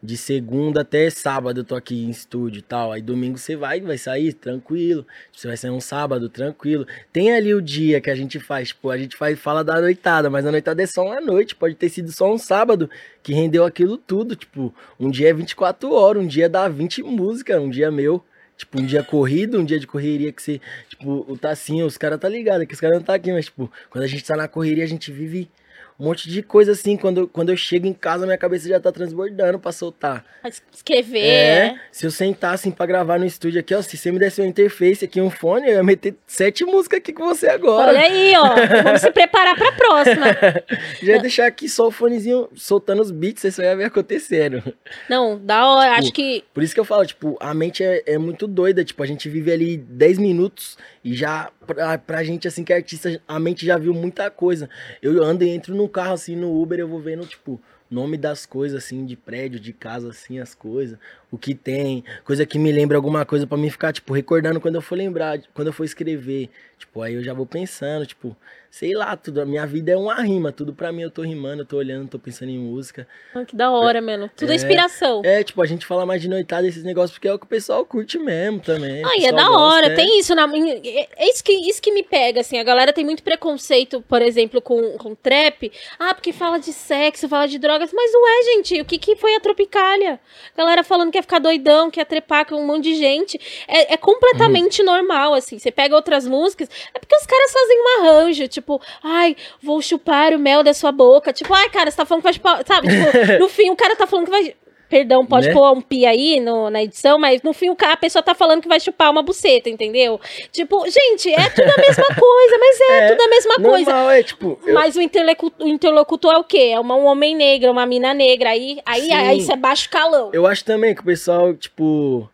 [0.06, 2.92] de segunda até sábado, eu tô aqui em estúdio e tal.
[2.92, 5.04] Aí domingo você vai, vai sair tranquilo.
[5.32, 6.86] Você vai sair um sábado tranquilo.
[7.12, 10.30] Tem ali o dia que a gente faz, tipo, a gente faz, fala da noitada,
[10.30, 12.88] mas a noitada é só uma noite, pode ter sido só um sábado
[13.22, 17.60] que rendeu aquilo tudo, tipo, um dia é 24 horas, um dia dá 20 músicas,
[17.60, 18.22] um dia meu.
[18.56, 20.60] Tipo, um dia corrido, um dia de correria que você.
[20.88, 23.70] Tipo, o Tassinho, os caras tá ligado, que os caras não tá aqui, mas, tipo,
[23.90, 25.50] quando a gente tá na correria, a gente vive
[25.98, 26.96] um monte de coisa assim.
[26.96, 30.24] Quando, eu- quando eu chego em casa, minha cabeça já tá transbordando pra soltar.
[30.42, 31.24] Pra Escrever.
[31.24, 34.40] É, se eu sentar assim pra gravar no estúdio aqui, ó, se você me desse
[34.40, 37.88] uma interface aqui, um fone, eu ia meter sete músicas aqui com você agora.
[37.90, 38.82] Olha aí, ó.
[38.82, 40.26] Vamos se preparar pra próxima.
[41.02, 44.62] Já ia deixar aqui só o fonezinho soltando os beats, só ia ver acontecendo.
[45.08, 45.90] Não, da hora.
[45.94, 46.44] Tipo, Acho que.
[46.54, 49.28] Por isso que eu falo, tipo, a mente é, é muito doida, tipo, a gente
[49.28, 53.64] vive ali 10 minutos e já, pra, pra gente, assim, que é artista, a mente
[53.64, 54.68] já viu muita coisa.
[55.00, 58.44] Eu ando e entro num carro, assim, no Uber, eu vou vendo, tipo, nome das
[58.44, 60.98] coisas, assim, de prédio, de casa, assim, as coisas,
[61.30, 64.76] o que tem, coisa que me lembra alguma coisa pra mim ficar, tipo, recordando quando
[64.76, 66.48] eu for lembrar, quando eu for escrever.
[66.78, 68.36] Tipo, aí eu já vou pensando, tipo,
[68.70, 71.62] sei lá, tudo, a minha vida é uma rima, tudo pra mim eu tô rimando,
[71.62, 73.08] eu tô olhando, tô pensando em música.
[73.34, 74.30] Ah, Que da hora, mano.
[74.36, 75.22] Tudo é É, inspiração.
[75.24, 77.48] É, tipo, a gente fala mais de noitada esses negócios porque é o que o
[77.48, 79.02] pessoal curte mesmo também.
[79.06, 79.94] Ah, e é da gosta, hora, é.
[79.94, 80.46] tem isso na.
[80.54, 82.58] É é isso que, isso que me pega, assim.
[82.58, 85.72] A galera tem muito preconceito, por exemplo, com, com trap.
[85.98, 87.90] Ah, porque fala de sexo, fala de drogas.
[87.94, 88.80] Mas não é, gente.
[88.82, 90.20] O que, que foi a Tropicália?
[90.54, 93.40] Galera falando que ia ficar doidão, que ia trepar com um monte de gente.
[93.68, 94.86] É, é completamente Uhum.
[94.86, 95.58] normal, assim.
[95.58, 100.32] Você pega outras músicas, é porque os caras fazem um arranjo, tipo, ai, vou chupar
[100.34, 101.32] o mel da sua boca.
[101.32, 102.62] Tipo, ai, cara, você tá falando que vai chupar.
[102.66, 102.88] Sabe?
[102.88, 104.54] Tipo, no fim, o cara tá falando que vai.
[104.88, 105.52] Perdão, pode Né?
[105.52, 108.34] pôr um pi aí no, na edição, mas no fim o cara, a pessoa tá
[108.36, 110.20] falando que vai chupar uma buceta, entendeu?
[110.52, 113.90] Tipo, gente, é tudo a mesma coisa, mas é, É, tudo a mesma coisa.
[113.90, 114.58] Normal, é tipo.
[114.64, 116.70] eu- Mas o, interlocu- o interlocutor é o quê?
[116.72, 118.50] É uma- um homem negro, uma mina negra.
[118.50, 119.12] Aí, aí, Sim.
[119.12, 120.30] aí você é baixo calão.
[120.32, 122.30] Eu acho também que o pessoal, tipo,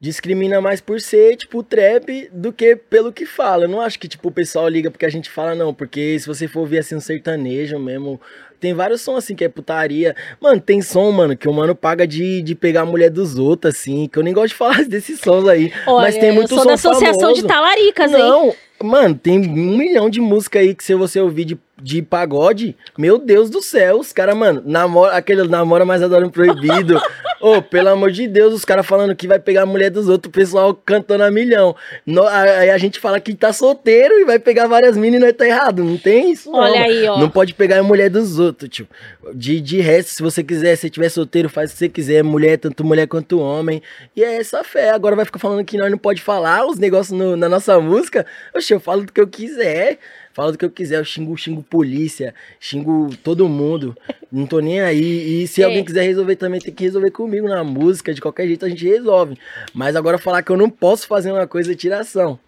[0.00, 3.64] discrimina mais por ser, tipo, trap do que pelo que fala.
[3.64, 5.72] Eu não acho que, tipo, o pessoal liga porque a gente fala, não.
[5.74, 8.20] Porque se você for ver, assim, um sertanejo mesmo...
[8.60, 10.14] Tem vários sons, assim, que é putaria.
[10.38, 13.74] Mano, tem som, mano, que o mano paga de, de pegar a mulher dos outros,
[13.74, 14.06] assim.
[14.06, 15.72] Que eu nem gosto de falar desses sons aí.
[15.86, 17.42] Olha, mas tem muito eu sou som da Associação famoso.
[17.42, 18.18] de Talaricas, hein?
[18.18, 22.76] Não, mano, tem um milhão de música aí que se você ouvir de, de pagode,
[22.98, 27.00] meu Deus do céu, os caras, mano, namora, aquele namora mais adora um proibido.
[27.40, 30.28] Ô, pelo amor de Deus, os caras falando que vai pegar a mulher dos outros,
[30.28, 31.74] o pessoal cantando a milhão.
[32.04, 35.32] No- aí a gente fala que tá solteiro e vai pegar várias minas e nós
[35.32, 35.82] tá errado.
[35.82, 36.58] Não tem isso, não.
[36.58, 37.18] Olha aí, ó.
[37.18, 38.86] Não pode pegar a mulher dos outros, tio.
[39.34, 42.58] De, de resto, se você quiser, se tiver solteiro, faz o que você quiser, mulher,
[42.58, 43.82] tanto mulher quanto homem.
[44.14, 44.90] E é essa fé.
[44.90, 48.26] Agora vai ficar falando que nós não pode falar os negócios no- na nossa música.
[48.54, 49.98] Oxe, eu falo do que eu quiser.
[50.32, 53.96] Falo do que eu quiser, eu xingo, xingo polícia, xingo todo mundo.
[54.30, 55.42] Não tô nem aí.
[55.42, 55.64] E se É.
[55.64, 58.14] alguém quiser resolver também, tem que resolver comigo na música.
[58.14, 59.36] De qualquer jeito a gente resolve.
[59.74, 62.38] Mas agora falar que eu não posso fazer uma coisa é tiração.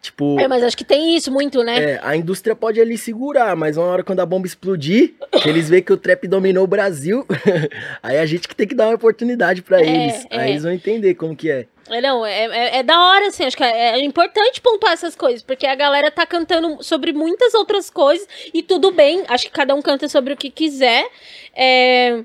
[0.00, 0.40] Tipo.
[0.40, 1.92] É, mas acho que tem isso muito, né?
[1.92, 5.68] É, a indústria pode ali segurar, mas uma hora quando a bomba explodir, que eles
[5.68, 7.26] veem que o trap dominou o Brasil,
[8.02, 10.26] aí a gente que tem que dar uma oportunidade pra É, eles.
[10.30, 10.38] é.
[10.40, 11.66] Aí eles vão entender como que é.
[11.90, 15.14] É, não, é, é, é da hora, assim, acho que é, é importante pontuar essas
[15.16, 19.50] coisas, porque a galera tá cantando sobre muitas outras coisas, e tudo bem, acho que
[19.50, 21.04] cada um canta sobre o que quiser.
[21.54, 22.22] é,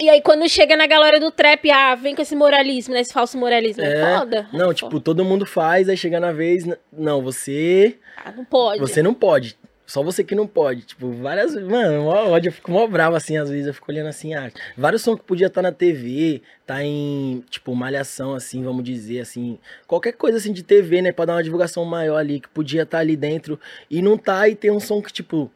[0.00, 3.00] E aí, quando chega na galera do trap, ah, vem com esse moralismo, né?
[3.00, 3.82] Esse falso moralismo.
[3.82, 4.48] É, É, foda.
[4.52, 7.98] Não, é tipo, todo mundo faz, aí chega na vez, não, você.
[8.24, 8.80] Ah, não pode.
[8.80, 9.58] você não pode.
[9.84, 10.82] Só você que não pode.
[10.82, 11.54] Tipo, várias.
[11.54, 13.66] Mano, mó ódio, eu fico mó bravo assim, às vezes.
[13.66, 17.74] Eu fico olhando assim, ah, vários sons que podia estar na TV, tá em, tipo,
[17.74, 19.58] malhação, assim, vamos dizer, assim.
[19.86, 21.10] Qualquer coisa assim de TV, né?
[21.10, 23.58] Pra dar uma divulgação maior ali, que podia estar ali dentro.
[23.90, 25.50] E não tá, e tem um som que, tipo.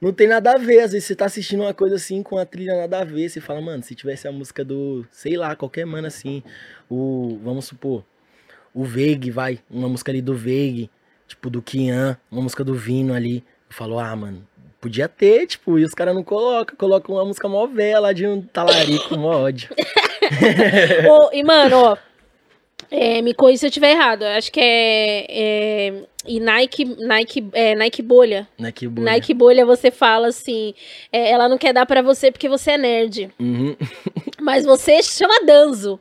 [0.00, 2.44] Não tem nada a ver, às vezes você tá assistindo uma coisa assim com a
[2.44, 5.86] trilha nada a ver, você fala, mano, se tivesse a música do, sei lá, qualquer
[5.86, 6.42] mano assim,
[6.88, 8.04] o, vamos supor,
[8.74, 10.90] o Veig, vai, uma música ali do Veig,
[11.26, 14.46] tipo do Kian, uma música do Vino ali, eu falo, ah, mano,
[14.80, 18.26] podia ter, tipo, e os caras não colocam, colocam uma música mó velha lá de
[18.26, 19.70] um talarico, mó ódio.
[21.10, 21.96] Ô, e, mano, ó.
[22.90, 24.22] É, me corrija se eu estiver errado.
[24.22, 25.26] eu Acho que é.
[25.28, 28.46] é e Nike, Nike, é, Nike Bolha.
[28.58, 29.12] Nike Bolha.
[29.12, 30.74] Nike Bolha, você fala assim.
[31.12, 33.30] é, ela não quer dar pra você porque você é nerd.
[33.38, 33.76] Uhum.
[34.40, 35.98] Mas você chama Danzo.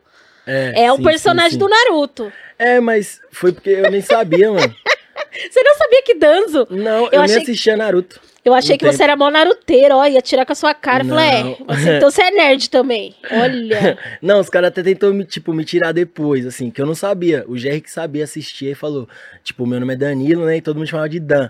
[0.48, 1.72] É, o sim, personagem sim, do sim.
[1.72, 2.32] Naruto.
[2.60, 4.74] É, mas foi porque eu nem sabia, mano.
[5.52, 6.68] Você não sabia que Danzo?
[6.70, 8.22] Não, eu, Eu nem achei- assistia Naruto.
[8.46, 11.04] Eu achei que você era mó naruteiro, ó, ia tirar com a sua cara.
[11.04, 11.52] Eu falei, Não.
[11.68, 13.16] é, você- então você é nerd também.
[13.32, 13.98] Olha.
[14.22, 17.44] Não, os caras até tentou me, tipo, me tirar depois, assim, que eu não sabia.
[17.48, 19.10] O Jerry que sabia assistir e falou,
[19.44, 20.58] tipo, meu nome é Danilo, né?
[20.58, 21.50] E todo mundo chamava de Dan.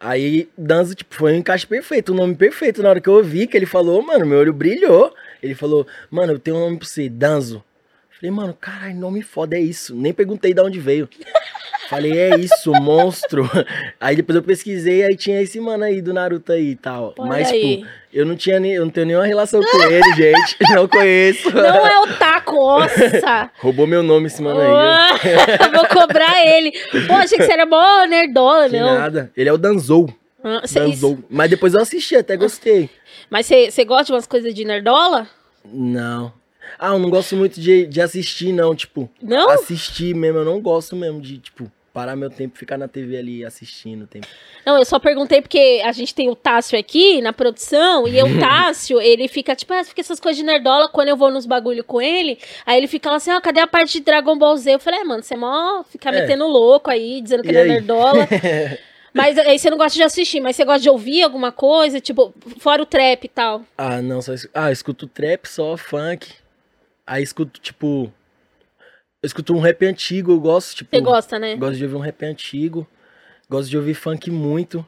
[0.00, 2.82] Aí, Danzo, tipo, foi um encaixe perfeito, um nome perfeito.
[2.82, 5.14] Na hora que eu ouvi que ele falou, mano, meu olho brilhou.
[5.42, 7.62] Ele falou, mano, eu tenho um nome pra você, Danzo.
[8.24, 9.94] Falei, mano, caralho, nome foda, é isso.
[9.94, 11.06] Nem perguntei de onde veio.
[11.90, 13.46] Falei, é isso, monstro.
[14.00, 17.14] Aí depois eu pesquisei, aí tinha esse mano aí do Naruto aí e tal.
[17.18, 17.76] Olha Mas, aí.
[17.76, 20.56] tipo, eu não tinha nem, eu não tenho nenhuma relação com ele, gente.
[20.74, 21.50] Não conheço.
[21.54, 23.50] Não é o taco, nossa.
[23.58, 25.70] Roubou meu nome esse mano aí.
[25.74, 26.72] Vou cobrar ele.
[27.06, 28.94] Pô, achei que você era mó nerdola, Que não.
[28.98, 29.30] nada.
[29.36, 30.08] Ele é o Danzou.
[30.42, 31.18] Ah, Danzou.
[31.28, 32.88] Mas depois eu assisti, até gostei.
[33.28, 35.28] Mas você gosta de umas coisas de nerdola?
[35.66, 36.32] Não.
[36.78, 38.74] Ah, eu não gosto muito de, de assistir, não.
[38.74, 39.48] Tipo, Não?
[39.50, 40.38] assistir mesmo.
[40.40, 44.02] Eu não gosto mesmo de, tipo, parar meu tempo e ficar na TV ali assistindo.
[44.02, 44.26] o Tempo.
[44.66, 48.26] Não, eu só perguntei porque a gente tem o Tássio aqui na produção, e o
[48.40, 51.84] Tássio, ele fica, tipo, ah, fica essas coisas de nerdola quando eu vou nos bagulho
[51.84, 52.36] com ele.
[52.66, 54.74] Aí ele fica lá assim, ó, cadê a parte de Dragon Ball Z?
[54.74, 56.20] Eu falei, é, mano, você é mó fica É.
[56.22, 58.26] metendo louco aí, dizendo que E não é nerdola.
[59.14, 62.34] Mas aí você não gosta de assistir, mas você gosta de ouvir alguma coisa, tipo,
[62.58, 63.62] fora o trap e tal.
[63.78, 64.32] Ah, não, só.
[64.52, 66.26] Ah, eu escuto trap, só funk.
[67.06, 68.12] Aí escuto, tipo.
[69.22, 70.94] Eu escuto um rap antigo, eu gosto, tipo.
[70.94, 71.56] Você gosta, né?
[71.56, 72.86] Gosto de ouvir um rap antigo.
[73.48, 74.84] Gosto de ouvir funk muito.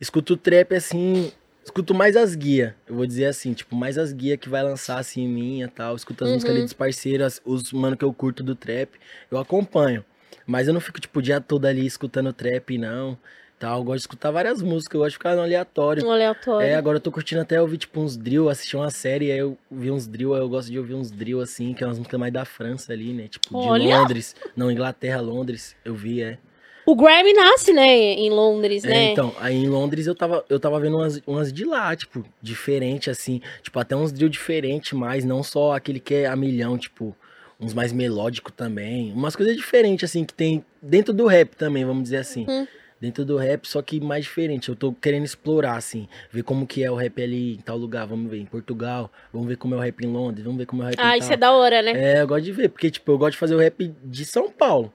[0.00, 1.32] Escuto trap assim.
[1.64, 4.98] Escuto mais as guias, eu vou dizer assim, tipo, mais as guias que vai lançar
[5.00, 5.96] assim em mim e tal.
[5.96, 6.64] Escuto as músicas ali Uhum.
[6.66, 8.90] dos parceiros, os mano que eu curto do trap,
[9.28, 10.04] eu acompanho.
[10.46, 13.18] Mas eu não fico, tipo, o dia todo ali escutando trap, não.
[13.58, 13.78] Tal.
[13.78, 16.06] Eu gosto de escutar várias músicas, eu gosto de ficar no aleatório.
[16.06, 16.66] Um aleatório.
[16.66, 19.56] É, agora eu tô curtindo até ouvir, tipo, uns drill, assistir uma série, aí eu
[19.70, 22.20] vi uns drill, aí eu gosto de ouvir uns drill, assim, que é umas músicas
[22.20, 23.28] mais da França ali, né?
[23.28, 23.98] Tipo, de Olha!
[23.98, 24.36] Londres.
[24.54, 26.38] Não, Inglaterra, Londres, eu vi, é.
[26.84, 29.04] O Grammy nasce, né, em Londres, É, né?
[29.12, 33.10] então, aí em Londres eu tava, eu tava vendo umas, umas de lá, tipo, diferente,
[33.10, 37.16] assim, tipo, até uns drill diferente mais, não só aquele que é a milhão, tipo,
[37.58, 42.04] uns mais melódico também, umas coisas diferentes, assim, que tem dentro do rap também, vamos
[42.04, 42.46] dizer assim.
[42.48, 42.66] Hum.
[42.98, 44.68] Dentro do rap, só que mais diferente.
[44.70, 48.06] Eu tô querendo explorar, assim, ver como que é o rap ali em tal lugar,
[48.06, 50.82] vamos ver, em Portugal, vamos ver como é o rap em Londres, vamos ver como
[50.82, 51.34] é o rap Ah, em isso tal.
[51.34, 51.92] é da hora, né?
[51.94, 54.50] É, eu gosto de ver, porque, tipo, eu gosto de fazer o rap de São
[54.50, 54.90] Paulo.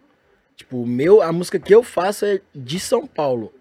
[0.55, 3.53] Tipo, meu, a música que eu faço é de São Paulo.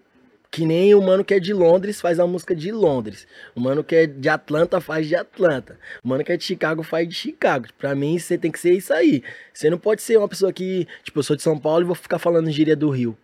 [0.49, 3.25] Que nem o mano que é de Londres faz a música de Londres.
[3.55, 5.79] O mano que é de Atlanta faz de Atlanta.
[6.03, 7.67] O mano que é de Chicago faz de Chicago.
[7.77, 9.23] Pra mim, você tem que ser isso aí.
[9.53, 11.95] Você não pode ser uma pessoa que, tipo, eu sou de São Paulo e vou
[11.95, 13.17] ficar falando gíria do Rio.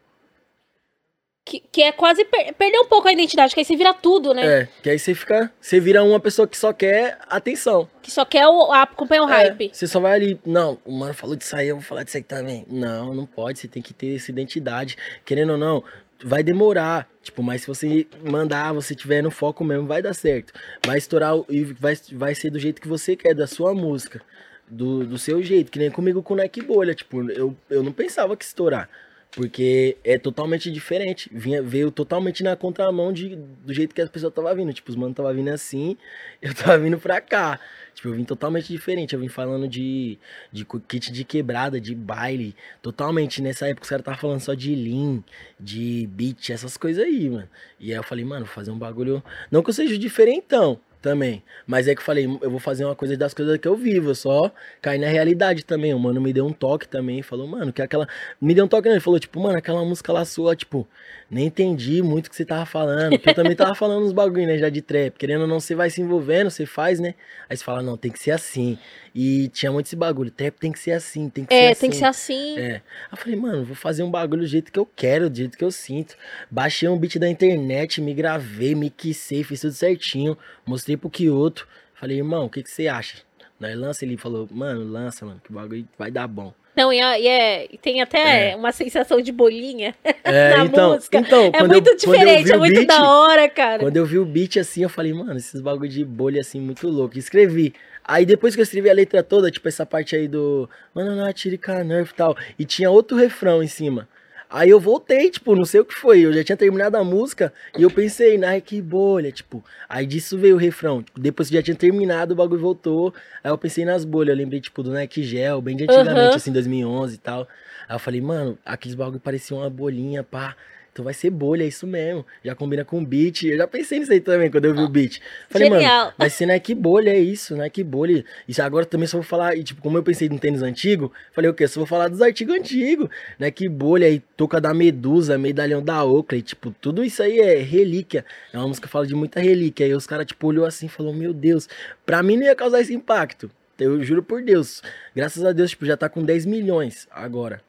[1.50, 4.34] Que, que é quase per- perder um pouco a identidade, que aí você vira tudo,
[4.34, 4.46] né?
[4.46, 5.50] É, que aí você fica.
[5.62, 7.88] Você vira uma pessoa que só quer atenção.
[8.02, 9.70] Que só quer o, acompanhar o É, hype.
[9.72, 12.24] você só vai ali, não, o mano falou disso aí, eu vou falar disso aí
[12.24, 12.66] também.
[12.70, 14.98] Não, não pode, você tem que ter essa identidade.
[15.24, 15.82] Querendo ou não,
[16.22, 17.08] vai demorar.
[17.24, 20.52] Tipo, mas se você mandar, você tiver no foco mesmo, vai dar certo.
[20.86, 24.22] Vai estourar e vai, vai ser do jeito que você quer, da sua música.
[24.70, 26.94] Do, do seu jeito, que nem comigo com o Nike Bolha.
[26.94, 28.90] Tipo, eu, eu não pensava que estourar.
[29.32, 31.30] Porque é totalmente diferente.
[31.32, 34.74] Vinha, veio totalmente na contramão de, do jeito que as pessoas tava vindo.
[34.74, 35.98] Tipo, os manos tava vindo assim,
[36.42, 37.60] eu tava vindo pra cá.
[37.94, 39.14] Tipo, eu vim totalmente diferente.
[39.14, 40.18] Eu vim falando de,
[40.52, 42.56] de kit de quebrada, de baile.
[42.82, 43.42] Totalmente.
[43.42, 45.24] Nessa época os caras estavam falando só de lean,
[45.60, 47.50] de beat, essas coisas aí, mano.
[47.80, 49.24] E aí eu falei, mano, vou fazer um bagulho.
[49.52, 51.44] Não que eu seja diferentão também.
[51.66, 54.10] Mas é que eu falei, eu vou fazer uma coisa das coisas que eu vivo.
[54.12, 55.94] Eu só caí na realidade também.
[55.94, 57.22] O mano me deu um toque também.
[57.22, 58.08] Falou, mano, que aquela.
[58.40, 58.96] Me deu um toque, não.
[58.96, 60.88] Ele falou, tipo, mano, aquela música lá sua, tipo,
[61.30, 63.12] nem entendi muito o que você tava falando.
[63.12, 65.14] Porque eu também tava falando uns bagulho, né, já de trap.
[65.18, 67.16] Querendo ou não, você vai se envolvendo, você faz, né?
[67.50, 68.78] Aí você fala, não, tem que ser assim.
[69.14, 70.30] E tinha muito esse bagulho.
[70.32, 71.82] Trap tem que ser assim, tem que ser É, assim.
[71.82, 72.60] tem que ser assim.
[72.60, 72.76] É.
[72.76, 72.82] Aí
[73.12, 75.64] eu falei, mano, vou fazer um bagulho do jeito que eu quero, do jeito que
[75.64, 76.16] eu sinto.
[76.52, 80.38] Baixei um beat da internet, me gravei, me quissei, fiz tudo certinho.
[80.66, 81.68] Mostrei pro Kyoto.
[81.96, 83.18] Falei, irmão, o que, que você acha?
[83.60, 86.54] Nós lança ele falou, mano, lança, mano, que o bagulho vai dar bom.
[86.76, 91.18] Não, e, é- e é- tem até uma sensação de bolinha É, na então, música.
[91.18, 93.80] então, é muito eu, diferente, é muito beat, da hora, cara.
[93.80, 96.88] Quando eu vi o beat assim, eu falei, mano, esses bagulho de bolha assim, muito
[96.88, 97.18] louco.
[97.18, 97.74] Escrevi.
[98.04, 101.26] Aí depois que eu escrevi a letra toda, tipo essa parte aí do Mano, não
[101.26, 102.38] atire nerf e tal.
[102.60, 104.08] E tinha outro refrão em cima.
[104.50, 106.22] Aí eu voltei, tipo, não sei o que foi.
[106.22, 109.64] Eu já tinha terminado a música e eu pensei, Nike bolha, tipo.
[109.90, 111.04] Aí disso veio o refrão.
[111.04, 113.14] Tipo, depois que já tinha terminado, o bagulho voltou.
[113.44, 114.30] Aí eu pensei nas bolhas.
[114.30, 116.36] Eu lembrei, tipo, do Nike Gel, bem de antigamente, Uhum.
[116.36, 117.48] assim, 2011 e tal.
[117.90, 120.56] Aí eu falei, mano, aqueles bagulho pareciam uma bolinha, pá.
[120.98, 122.26] Então vai ser bolha, é isso mesmo.
[122.44, 123.44] Já combina com beat.
[123.44, 125.22] Eu já pensei nisso aí também quando eu vi o beat.
[125.48, 126.06] Falei, Genial.
[126.06, 128.26] mano, vai ser Nike bolha, é isso, Nike bolha.
[128.48, 131.52] Isso agora também só vou falar, e tipo, como eu pensei no tênis antigo, falei
[131.52, 131.68] o quê?
[131.68, 133.10] Só vou falar dos artigos antigos.
[133.38, 138.26] Nike bolha, aí toca da Medusa, medalhão da Oakley, tipo, tudo isso aí é relíquia.
[138.52, 139.86] É uma música que fala de muita relíquia.
[139.86, 141.70] Aí os caras, tipo, olhou assim e falou, meu Deus,
[142.08, 143.52] pra mim não ia causar esse impacto.
[143.78, 144.82] Eu juro por Deus.
[145.16, 147.62] Graças a Deus, tipo, já tá com 10 milhões agora.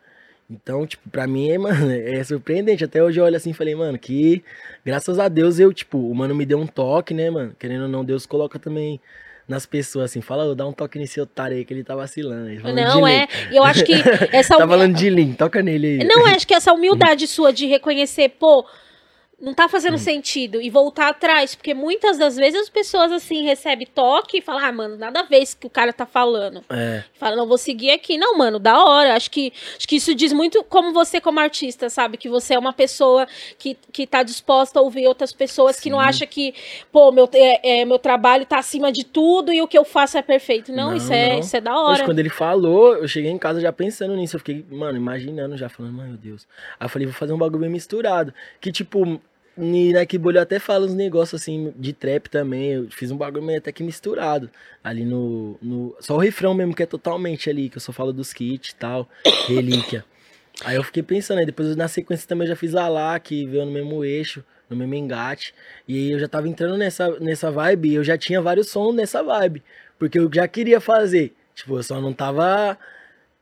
[0.50, 2.84] Então, tipo, pra mim, é, mano, é surpreendente.
[2.84, 4.42] Até hoje eu olho assim e falei, mano, que
[4.84, 7.54] graças a Deus eu, tipo, o mano me deu um toque, né, mano?
[7.58, 9.00] Querendo ou não, Deus coloca também
[9.46, 12.48] nas pessoas assim, fala, ô, dá um toque nesse otário aí que ele tá vacilando.
[12.50, 13.26] Ele Não, é.
[13.50, 13.92] E eu acho que
[14.30, 16.06] essa Tá humi- falando de Lean, toca nele aí.
[16.06, 18.66] Não, acho que essa humildade sua de reconhecer, pô,
[19.40, 19.98] não tá fazendo Hum.
[19.98, 24.64] sentido e voltar atrás, porque muitas das vezes as pessoas assim recebem toque e falam,
[24.64, 26.64] ah, mano, nada a ver isso que o cara tá falando.
[26.68, 28.18] É, Fala, não vou seguir aqui.
[28.18, 29.14] Não, mano, da hora.
[29.14, 32.16] Acho que, acho que isso diz muito como você, como artista, sabe?
[32.16, 36.00] Que você é uma pessoa que, que tá disposta a ouvir outras pessoas, que não
[36.00, 36.04] Sim.
[36.04, 36.52] acha que,
[36.90, 40.18] pô, meu, é, é, meu trabalho tá acima de tudo e o que eu faço
[40.18, 40.72] é perfeito.
[40.72, 41.38] Não, Não, isso, é, não.
[41.38, 42.04] isso é da hora.
[42.04, 44.34] quando ele falou, eu cheguei em casa já pensando nisso.
[44.34, 46.46] Eu fiquei, mano, imaginando já, falando, meu Deus.
[46.80, 48.34] Aí eu falei, vou fazer um bagulho bem misturado.
[48.60, 49.20] Que, tipo,
[49.58, 52.70] ni- na Kibolo eu até falo uns negócios assim de trap também.
[52.72, 54.48] Eu fiz um bagulho meio até que misturado.
[54.82, 55.96] Ali no, no.
[56.00, 58.74] Só o refrão mesmo, que é totalmente ali, que eu só falo dos kits e
[58.76, 59.08] tal.
[59.46, 60.04] Relíquia.
[60.64, 63.46] Aí eu fiquei pensando, aí depois na sequência também eu já fiz a lá, que
[63.46, 65.54] veio no mesmo eixo, no mesmo engate.
[65.86, 68.94] E aí eu já tava entrando nessa, nessa vibe e eu já tinha vários sons
[68.94, 69.62] nessa vibe.
[69.98, 71.34] Porque eu já queria fazer.
[71.54, 72.76] Tipo, eu só não tava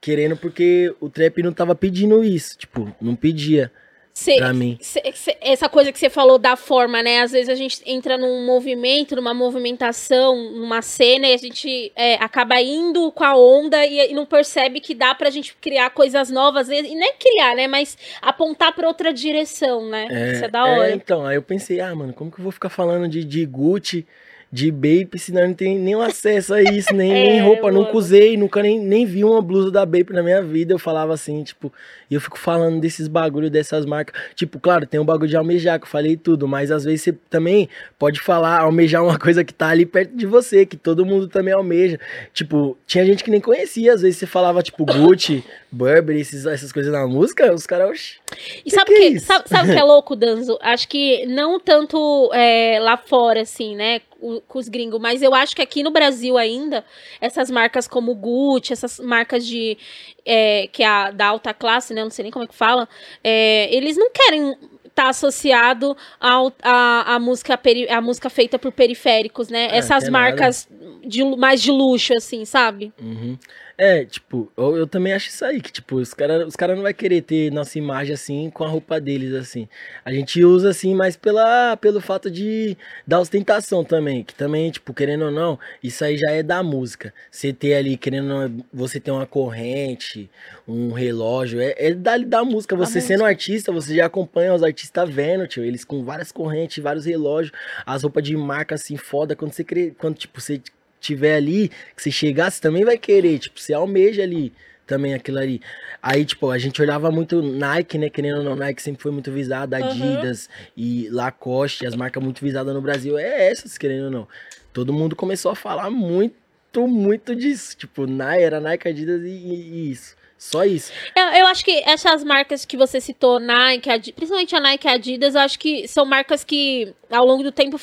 [0.00, 2.56] querendo porque o trap não tava pedindo isso.
[2.58, 3.70] Tipo, não pedia
[4.18, 4.78] Cê- pra mim.
[4.80, 7.20] cê- cê- essa coisa que você falou da forma, né?
[7.20, 12.14] Às vezes a gente entra num movimento, numa movimentação, numa cena, e a gente é,
[12.14, 16.30] acaba indo com a onda e, e não percebe que dá pra gente criar coisas
[16.30, 16.70] novas.
[16.70, 17.68] E, e nem criar, né?
[17.68, 20.08] Mas apontar pra outra direção, né?
[20.32, 20.90] Isso é da hora.
[20.90, 23.44] É, então, aí eu pensei, ah, mano, como que eu vou ficar falando de, de
[23.44, 24.06] Gucci,
[24.50, 28.36] de Bape, se não tem nenhum acesso a isso, nem, nem É, roupa, nunca usei,
[28.36, 31.72] nunca nem, nem vi uma blusa da Bape na minha vida, eu falava assim, tipo,
[32.10, 35.78] e eu fico falando desses bagulho, dessas marcas, tipo, claro, tem um bagulho de almejar,
[35.78, 39.52] que eu falei tudo, mas às vezes você também pode falar, almejar uma coisa que
[39.52, 41.98] tá ali perto de você, que todo mundo também almeja,
[42.32, 46.72] tipo, tinha gente que nem conhecia, às vezes você falava, tipo, Gucci, Burberry, esses, essas
[46.72, 48.18] coisas na música, os caras,
[48.64, 49.26] E Que sabe o que é que, isso?
[49.26, 50.58] sabe, sabe que é louco, Danzo?
[50.60, 54.00] Acho que não tanto é, lá fora, assim, né,
[54.48, 56.84] com os gringos, mas eu acho que aqui no Brasil ainda,
[57.20, 59.76] essas marcas como Gucci, essas marcas de
[60.24, 62.88] é, que é a da alta classe, né, não sei nem como é que fala,
[63.22, 64.56] é, eles não querem
[64.96, 69.68] estar associado ao, a, a, música peri, a música feita por periféricos, né?
[69.70, 70.66] É, Essas marcas
[71.04, 72.92] de, mais de luxo, assim, sabe?
[72.98, 73.38] Uhum.
[73.78, 76.82] É, tipo, eu, eu também acho isso aí, que tipo, os caras os cara não
[76.82, 79.68] vai querer ter nossa imagem assim com a roupa deles, assim.
[80.02, 82.74] A gente usa assim, mas pela, pelo fato de
[83.06, 87.12] da ostentação também, que também, tipo, querendo ou não, isso aí já é da música.
[87.30, 90.30] Você ter ali, querendo ou não, você ter uma corrente,
[90.66, 92.74] um relógio, é, é da, da música.
[92.76, 97.04] Você sendo artista, você já acompanha os artistas vendo, tio, eles com várias correntes, vários
[97.04, 97.52] relógios,
[97.84, 99.64] as roupas de marca assim, foda, quando você,
[99.98, 100.62] quando, tipo, você
[101.00, 104.52] tiver ali, que você chegar, você também vai querer, tipo, você almeja ali
[104.86, 105.60] também aquilo ali.
[106.00, 108.08] Aí, tipo, a gente olhava muito Nike, né?
[108.08, 109.84] Querendo ou não, Nike sempre foi muito visada, Uhum.
[109.84, 114.28] Adidas e Lacoste, as marcas muito visadas no Brasil, é essas, querendo ou não.
[114.72, 117.76] Todo mundo começou a falar muito, muito disso.
[117.76, 120.15] Tipo, Nike, era Nike, Adidas e- e isso.
[120.38, 120.92] Só isso.
[121.16, 124.90] Eu, eu acho que essas marcas que você citou, Nike, Adi- principalmente a Nike e
[124.90, 127.78] Adidas, eu acho que são marcas que ao longo do tempo.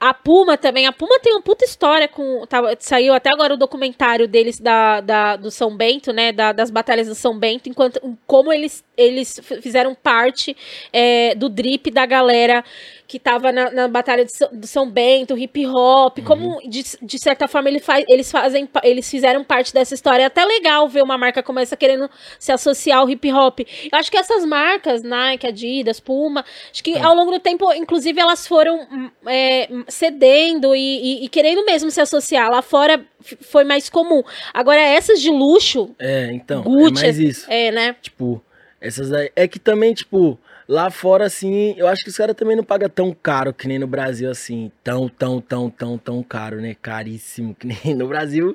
[0.00, 0.86] A Puma também.
[0.86, 2.44] A Puma tem uma puta história com.
[2.46, 6.32] tava- saiu até agora o documentário deles da, da- do São Bento, né?
[6.32, 10.56] da- das batalhas do São Bento, enquanto como eles, eles fizeram parte
[10.92, 12.64] é, do drip da galera
[13.12, 17.18] que tava na, na batalha de São, do São Bento, hip hop, como de, de
[17.18, 20.22] certa forma ele faz, eles fazem, eles fizeram parte dessa história.
[20.22, 23.60] É até legal ver uma marca como essa querendo se associar ao hip hop.
[23.60, 28.18] Eu acho que essas marcas, Nike, Adidas, Puma, acho que ao longo do tempo, inclusive,
[28.18, 30.80] elas foram é, cedendo e,
[31.20, 32.48] e- e querendo mesmo se associar.
[32.50, 33.04] Lá fora
[33.42, 34.22] foi mais comum.
[34.54, 37.46] Agora, essas de luxo, É, então, Gucci, é mais isso.
[37.50, 37.94] é, né?
[38.00, 38.42] Tipo,
[38.80, 39.30] essas aí.
[39.36, 40.38] É que também, tipo,
[40.72, 43.78] lá fora, assim, eu acho que os caras também não pagam tão caro que nem
[43.78, 44.72] no Brasil, assim.
[44.82, 46.74] Tão, tão, tão, tão, tão caro, né?
[46.80, 47.54] Caríssimo.
[47.54, 48.54] Que nem no Brasil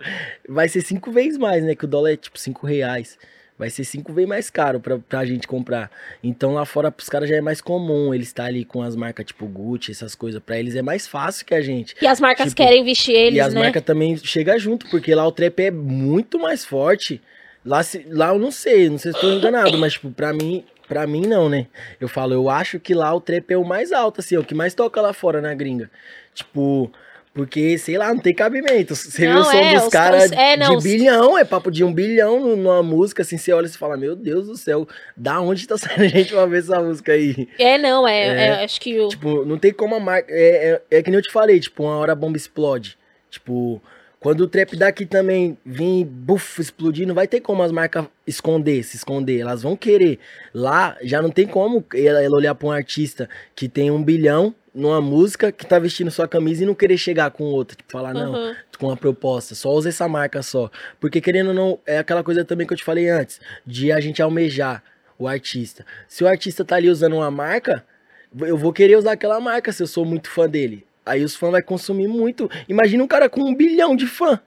[0.49, 1.75] vai ser cinco vezes mais, né?
[1.75, 3.19] Que o dólar é tipo cinco reais.
[3.57, 5.91] vai ser cinco vezes mais caro pra, pra gente comprar.
[6.23, 8.95] Então lá fora pros caras já é mais comum eles estar tá ali com as
[8.95, 10.41] marcas tipo Gucci, essas coisas.
[10.43, 11.95] Pra eles é mais fácil que a gente.
[12.01, 13.61] E as marcas tipo, querem vestir eles, E as né?
[13.61, 17.21] marcas também chegam junto, porque lá o trap é muito mais forte.
[17.65, 20.63] Lá, se, lá eu não sei, não sei se estou enganado, mas tipo, pra mim,
[20.87, 21.67] pra mim não, né?
[21.99, 24.43] Eu falo, eu acho que lá o trap é o mais alto, assim, é o
[24.43, 25.89] que mais toca lá fora na gringa.
[26.33, 26.91] Tipo,
[27.37, 28.95] porque, sei lá, não tem cabimento.
[28.95, 31.93] Você não, vê o som é, dos caras é, de bilhão, é papo de um
[31.93, 35.77] bilhão numa música, assim, você olha e fala, meu Deus do céu, da onde tá
[35.77, 37.47] saindo gente pra ver essa música aí?
[37.59, 38.99] É, não, é, é, é acho que...
[38.99, 40.31] o Tipo, não tem como a marca...
[40.31, 42.97] É, é, é que nem eu te falei, tipo, uma hora a bomba explode.
[43.29, 43.81] Tipo,
[44.19, 48.83] quando o trap daqui também vir, buf, explodir, não vai ter como as marcas esconder,
[48.83, 49.39] se esconder.
[49.39, 50.19] Elas vão querer.
[50.53, 54.55] Lá, já não tem como ela, ela olhar pra um artista que tem um bilhão
[54.73, 58.15] numa música que tá vestindo sua camisa e não querer chegar com outra, tipo, falar,
[58.15, 58.31] uhum.
[58.31, 60.69] não, com uma proposta, só usa essa marca só.
[60.99, 63.99] Porque querendo ou não, é aquela coisa também que eu te falei antes, de a
[63.99, 64.83] gente almejar
[65.17, 65.85] o artista.
[66.07, 67.83] Se o artista tá ali usando uma marca,
[68.39, 70.86] eu vou querer usar aquela marca se eu sou muito fã dele.
[71.07, 72.49] Aí os fãs vão consumir muito.
[72.67, 74.39] Imagina um cara com um bilhão de fã.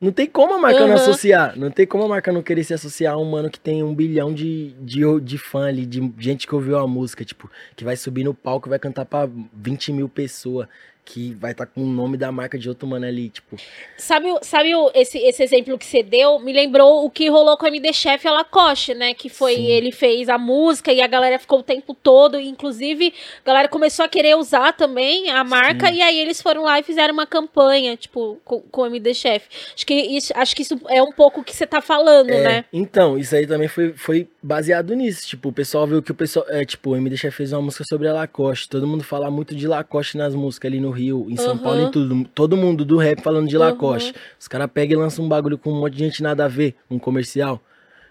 [0.00, 0.88] Não tem como a marca uhum.
[0.88, 1.58] não associar.
[1.58, 3.94] Não tem como a marca não querer se associar a um mano que tem um
[3.94, 7.96] bilhão de, de, de fã ali, de gente que ouviu a música, tipo, que vai
[7.96, 10.66] subir no palco e vai cantar pra 20 mil pessoas
[11.04, 13.56] que vai estar tá com o nome da marca de outro mano ali, tipo.
[13.96, 16.38] Sabe, sabe esse, esse exemplo que você deu?
[16.38, 19.14] Me lembrou o que rolou com o MD Chef e a Lacoste, né?
[19.14, 19.66] Que foi, Sim.
[19.66, 23.12] ele fez a música e a galera ficou o tempo todo, inclusive
[23.44, 25.94] a galera começou a querer usar também a marca Sim.
[25.94, 29.46] e aí eles foram lá e fizeram uma campanha, tipo, com, com o MD Chef.
[29.74, 32.42] Acho que isso, acho que isso é um pouco o que você tá falando, é,
[32.42, 32.64] né?
[32.72, 36.46] Então, isso aí também foi, foi baseado nisso, tipo, o pessoal viu que o pessoal,
[36.48, 39.54] é, tipo, o MD Chef fez uma música sobre a Lacoste, todo mundo fala muito
[39.54, 41.58] de Lacoste nas músicas ali no Rio, em São uhum.
[41.58, 42.24] Paulo e tudo.
[42.34, 44.10] Todo mundo do rap falando de Lacoste.
[44.10, 44.18] Uhum.
[44.38, 46.74] Os caras pegam e lançam um bagulho com um monte de gente nada a ver,
[46.90, 47.60] um comercial.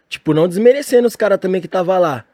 [0.07, 2.25] Tipo, não desmerecendo os caras também que tava lá.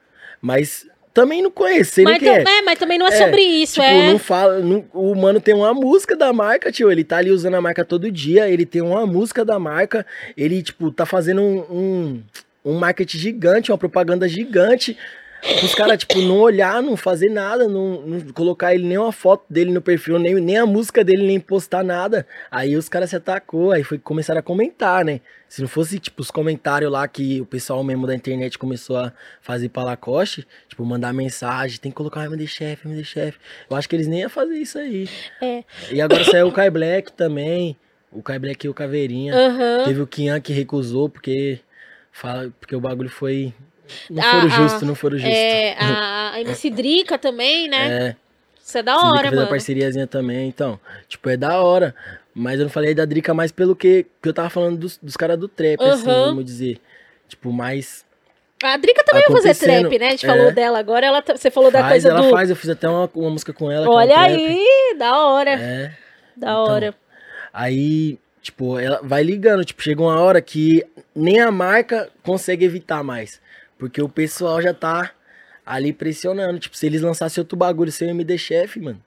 [0.41, 2.43] Mas também não conhecer mas, que é.
[2.43, 2.61] é.
[2.61, 4.11] Mas também não é, é sobre isso, tipo, é.
[4.11, 6.91] Não fala, não, o mano tem uma música da marca, tio.
[6.91, 8.49] Ele tá ali usando a marca todo dia.
[8.49, 10.05] Ele tem uma música da marca.
[10.35, 12.23] Ele, tipo, tá fazendo um, um,
[12.65, 14.97] um marketing gigante, uma propaganda gigante.
[15.63, 19.45] Os caras, tipo, não olhar, não fazer nada, não, não, colocar ele nem uma foto
[19.49, 22.25] dele no perfil, nem, nem a música dele, nem postar nada.
[22.49, 25.21] Aí os caras se atacou, aí foi começaram a comentar, né?
[25.47, 29.13] Se não fosse, tipo, os comentários lá que o pessoal mesmo da internet começou a
[29.39, 33.37] fazer pra Lacoste, tipo, mandar mensagem, tem que colocar o MD Chef, MD Chef.
[33.69, 35.07] Eu acho que eles nem iam fazer isso aí.
[35.41, 35.63] É.
[35.91, 37.77] E agora saiu o Kai Black também.
[38.11, 39.35] O Kai Black e o Caveirinha.
[39.35, 39.83] Uhum.
[39.85, 41.59] Teve o Kian que recusou, porque,
[42.11, 43.53] fala, porque o bagulho foi
[44.09, 45.33] não foram justo, não foram justo.
[45.33, 48.09] É, a, a MC Drica também, né?
[48.09, 48.15] É.
[48.65, 49.45] Isso é da hora, fez mano.
[49.45, 50.79] a parceriazinha também, então.
[51.07, 51.93] Tipo, é da hora.
[52.33, 55.15] Mas eu não falei da Drica mais pelo que, que eu tava falando dos, dos
[55.15, 55.89] caras do trap, uhum.
[55.89, 56.81] assim, vamos dizer.
[57.29, 58.03] Tipo, mais.
[58.63, 60.07] A Drica também vai fazer trap, né?
[60.07, 60.29] A gente é.
[60.29, 62.25] falou dela agora, ela, você falou faz, da coisa ela do...
[62.25, 63.87] Ela faz, eu fiz até uma, uma música com ela.
[63.89, 65.51] Olha é um aí, da hora.
[65.51, 65.93] É.
[66.35, 66.95] Da então, hora.
[67.53, 69.63] Aí, tipo, ela vai ligando.
[69.63, 73.39] Tipo, chega uma hora que nem a marca consegue evitar mais.
[73.85, 75.11] Porque o pessoal já tá
[75.63, 76.59] ali pressionando.
[76.59, 79.01] Tipo, se eles lançassem outro bagulho sem o MD Chef, mano,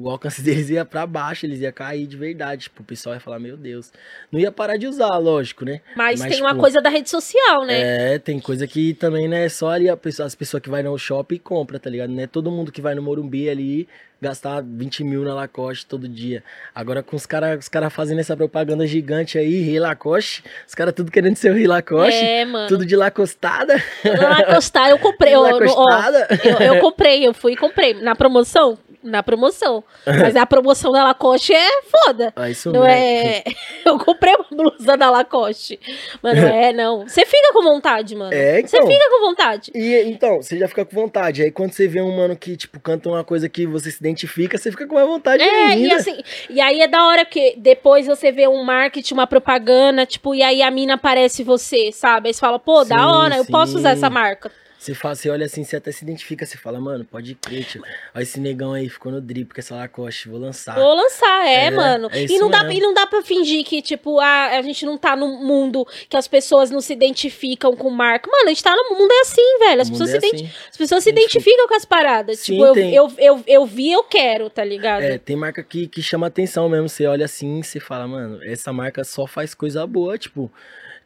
[0.00, 2.64] o alcance deles ia para baixo, eles ia cair de verdade.
[2.64, 3.92] Tipo, o pessoal ia falar, meu Deus.
[4.30, 5.80] Não ia parar de usar, lógico, né?
[5.96, 8.14] Mas, Mas tem tipo, uma coisa da rede social, né?
[8.14, 10.96] É, tem coisa que também, né, só ali a pessoa, as pessoas que vai no
[10.98, 12.10] shopping e compra, tá ligado?
[12.10, 13.88] Não é todo mundo que vai no Morumbi ali
[14.20, 16.42] gastar 20 mil na Lacoste todo dia.
[16.74, 20.92] Agora com os caras os cara fazendo essa propaganda gigante aí, Rei Lacoste, os caras
[20.92, 22.24] tudo querendo ser o Rei Lacoste.
[22.24, 22.68] É, mano.
[22.68, 23.80] Tudo de lacostada.
[24.04, 25.34] Lacostada, eu comprei.
[25.38, 26.02] Ó, ó,
[26.44, 27.94] eu, eu comprei, eu fui e comprei.
[27.94, 28.78] Na promoção,
[29.08, 29.82] na promoção.
[30.06, 32.32] Mas a promoção da Lacoste é foda.
[32.36, 33.42] Ah, isso não é.
[33.84, 35.78] Eu comprei uma blusa da Lacoste.
[36.22, 37.06] Mano, é, não.
[37.06, 38.32] Você fica com vontade, mano.
[38.32, 38.68] É, então.
[38.68, 39.72] Você fica com vontade.
[39.74, 41.42] E então, você já fica com vontade.
[41.42, 44.58] Aí quando você vê um mano que, tipo, canta uma coisa que você se identifica,
[44.58, 45.88] você fica com mais vontade é, ainda.
[45.88, 50.04] E assim, e aí é da hora que depois você vê um marketing, uma propaganda,
[50.06, 52.28] tipo, e aí a mina aparece você, sabe?
[52.28, 53.40] Aí você fala, pô, sim, da hora, sim.
[53.40, 54.50] eu posso usar essa marca.
[54.78, 57.82] Você, fala, você olha assim, você até se identifica, você fala, mano, pode crer, tio.
[58.14, 60.76] Olha esse negão aí, ficou no drip com essa Lacoste, vou lançar.
[60.76, 62.08] Vou lançar, é, é mano.
[62.12, 64.96] É e, não dá, e não dá pra fingir que, tipo, a, a gente não
[64.96, 68.30] tá num mundo que as pessoas não se identificam com marca.
[68.30, 69.82] Mano, a gente tá no mundo é assim, velho.
[69.82, 70.50] As pessoas, é se, assim.
[70.70, 72.38] as pessoas se identificam com as paradas.
[72.38, 75.02] Sim, tipo, eu, eu, eu, eu, vi, eu quero, tá ligado?
[75.02, 76.88] É, tem marca que, que chama atenção mesmo.
[76.88, 80.52] Você olha assim, você fala, mano, essa marca só faz coisa boa, tipo.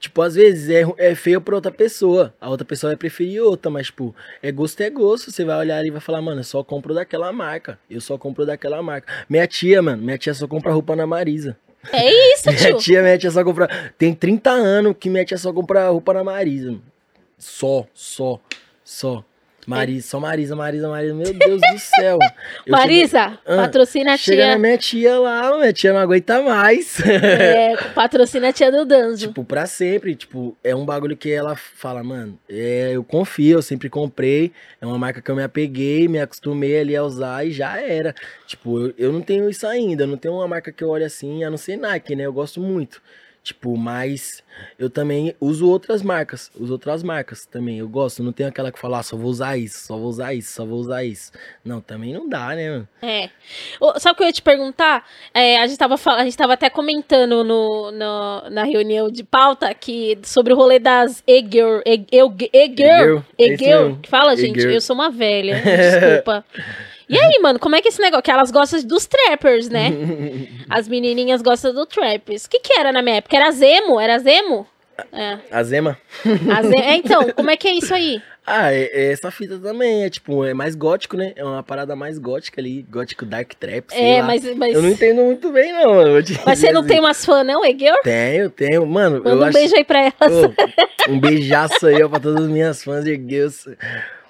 [0.03, 2.35] Tipo, às vezes é, é feio pra outra pessoa.
[2.41, 5.31] A outra pessoa vai preferir outra, mas, tipo, é gosto é gosto.
[5.31, 7.79] Você vai olhar ali e vai falar, mano, eu só compro daquela marca.
[7.89, 9.07] Eu só compro daquela marca.
[9.29, 11.57] Minha tia, mano, minha tia só compra roupa na Marisa.
[11.93, 12.61] É isso, tio.
[12.61, 13.69] minha tia, minha tia só compra.
[13.97, 16.75] Tem 30 anos que minha tia só compra roupa na Marisa.
[17.39, 18.41] Só, só,
[18.83, 19.25] só.
[19.67, 22.19] Marisa, só Marisa, Marisa, Marisa, meu Deus do céu.
[22.67, 24.59] Eu Marisa, chego- Ah, patrocina a Chega na tia.
[24.59, 26.99] minha tia lá, minha tia não aguenta mais.
[27.01, 29.29] É, patrocina a tia do Danzo.
[29.29, 30.17] Tipo, pra sempre.
[30.17, 34.51] Tipo, é um bagulho que ela fala, mano, é, eu confio, eu sempre comprei.
[34.81, 38.15] É uma marca que eu me apeguei, me acostumei ali a usar e já era.
[38.47, 40.03] Tipo, eu, eu não tenho isso ainda.
[40.05, 42.25] Eu não tenho uma marca que eu olho assim, a não ser Nike, né?
[42.27, 43.01] Eu gosto muito.
[43.43, 44.41] Tipo, mas
[44.79, 46.49] eu também uso outras marcas.
[46.59, 47.79] Uso outras marcas também.
[47.79, 48.23] Eu gosto.
[48.23, 50.65] Não tenho aquela que fala, ah, só vou usar isso, só vou usar isso, só
[50.65, 51.33] vou usar isso.
[51.65, 52.89] Não, também não dá, né, mano?
[53.03, 53.31] É.
[53.81, 55.05] Ô, Sabe o que eu ia te perguntar?
[55.35, 59.25] É, a, gente tava, fal- a gente tava até comentando no, no- na reunião de
[59.25, 61.81] pauta que, sobre o rolê das e-girl.
[61.85, 62.29] E-girl.
[63.37, 64.61] E-girl, que Fala, gente.
[64.61, 65.61] Eu sou uma velha.
[65.61, 66.45] Desculpa.
[67.13, 68.23] E aí, mano, como é que é esse negócio?
[68.23, 69.91] Que elas gostam dos trappers, né?
[70.71, 72.45] As menininhas gostam do trappers.
[72.47, 73.37] O que que era na minha época?
[73.37, 74.01] Era Zemo?
[74.01, 74.67] Era Zemo?
[75.13, 75.39] É.
[75.51, 75.99] A Zema.
[76.57, 78.21] A Ze- é, então, como é que é isso aí?
[78.45, 80.03] Ah, é, é essa fita também.
[80.03, 81.33] É tipo, é mais gótico, né?
[81.37, 82.83] É uma parada mais gótica ali.
[82.91, 84.27] Gótico Dark Trap, sei É, lá.
[84.27, 86.11] mas, mas, Eu não entendo muito bem, não, mano.
[86.45, 86.89] mas você não assim.
[86.89, 87.95] tem umas fãs, não, e-girl?
[88.03, 88.85] Tenho, tenho.
[88.85, 89.53] Mano, eu Manda um acho.
[89.53, 90.33] beijo aí pra elas.
[91.09, 93.17] Ô, um beijaço aí, ó, pra todas as minhas fãs de.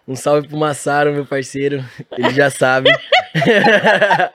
[0.07, 1.85] Um salve pro Massaro, meu parceiro.
[2.19, 2.91] Ele já sabe.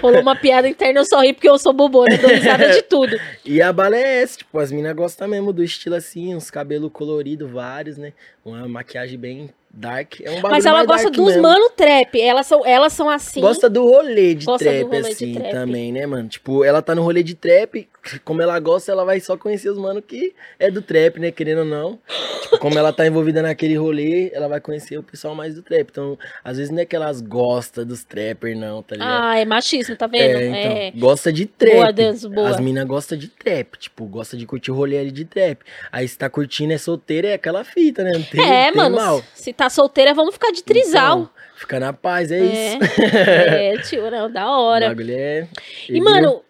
[0.00, 3.18] Rolou uma piada interna, eu só ri porque eu sou bobona, dou risada de tudo.
[3.44, 6.90] E a bala é essa, tipo, as minas gostam mesmo do estilo assim, uns cabelos
[6.92, 8.12] coloridos, vários, né?
[8.44, 10.20] Uma maquiagem bem dark.
[10.20, 11.42] É um bagulho Mas ela gosta dos mesmo.
[11.42, 12.20] mano trap.
[12.20, 13.40] Elas são, elas são assim.
[13.40, 15.50] Gosta do rolê de Gosta trap, rolê de assim, trap.
[15.52, 16.28] também, né, mano?
[16.28, 17.88] Tipo, ela tá no rolê de trap,
[18.24, 21.58] como ela gosta, ela vai só conhecer os mano que é do trap, né, querendo
[21.58, 21.98] ou não.
[22.42, 25.88] Tipo, como ela tá envolvida naquele rolê, ela vai conhecer o pessoal mais do trap.
[25.90, 29.24] Então, às vezes não é que elas gostam dos trappers, não, tá ligado?
[29.24, 30.36] Ah, é machismo, tá vendo?
[30.38, 30.90] É, então, É.
[30.92, 31.74] gosta de trap.
[31.74, 32.48] Boa, Danzo, boa.
[32.50, 35.60] As minas gostam de trap, tipo, gosta de curtir o rolê ali de trap.
[35.90, 38.12] Aí se tá curtindo, é solteira, é aquela fita, né?
[38.12, 39.22] Não tem, É, tem mano, mal.
[39.34, 41.18] se tá solteira, vamos ficar de trisal.
[41.18, 43.00] Então, fica na paz, é, É, isso.
[43.00, 44.88] é, tio, não, da O hora.
[44.88, 45.48] bagulho é...
[45.88, 46.42] E, mano,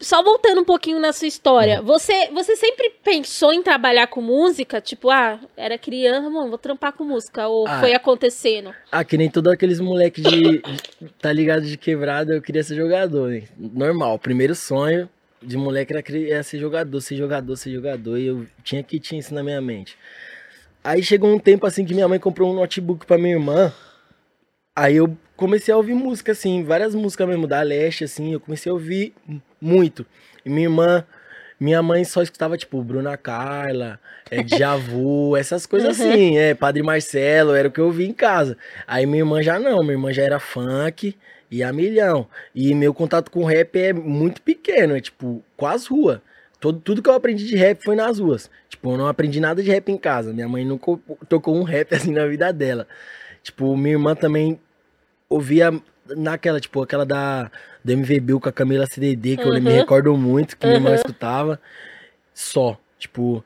[0.00, 4.80] só voltando um pouquinho na sua história, você, você sempre pensou em trabalhar com música?
[4.80, 7.46] Tipo, ah, era criança, mano, vou trampar com música.
[7.48, 7.80] Ou Ah.
[7.80, 8.74] foi acontecendo?
[8.92, 10.62] Ah, que nem todos aqueles moleques de,
[11.20, 13.44] tá ligado de quebrada, eu queria ser jogador, né?
[13.56, 15.08] Normal, primeiro sonho
[15.42, 19.34] de moleque era ser jogador, ser jogador, ser jogador, e eu tinha que tinha isso
[19.34, 19.96] na minha mente.
[20.82, 23.72] Aí chegou um tempo assim que minha mãe comprou um notebook pra minha irmã,
[24.74, 28.70] aí eu comecei a ouvir música, assim, várias músicas mesmo, da Leste, assim, eu comecei
[28.70, 29.14] a ouvir
[29.60, 30.06] muito.
[30.44, 31.04] E minha irmã,
[31.58, 33.98] minha mãe só escutava, tipo, Bruna Carla,
[34.30, 36.10] é, Djavu, essas coisas Uhum.
[36.10, 38.56] assim, é, Padre Marcelo, era o que eu ouvia em casa.
[38.86, 41.16] Aí minha irmã já não, minha irmã já era funk
[41.50, 42.26] e a milhão.
[42.54, 46.20] E meu contato com rap é muito pequeno, é tipo, com as ruas.
[46.60, 48.50] Todo, tudo que eu aprendi de rap foi nas ruas.
[48.70, 50.32] Tipo, eu não aprendi nada de rap em casa.
[50.32, 50.98] Minha mãe nunca
[51.28, 52.86] tocou um rap assim na vida dela.
[53.44, 54.58] Tipo, minha irmã também
[55.28, 55.70] ouvia
[56.16, 57.50] naquela, tipo, aquela da
[57.84, 59.76] do MV Bill com a Camila CDD, que eu me Uhum.
[59.76, 60.94] recordo muito, que minha irmã Uhum.
[60.96, 61.60] escutava.
[62.32, 63.44] Só, tipo.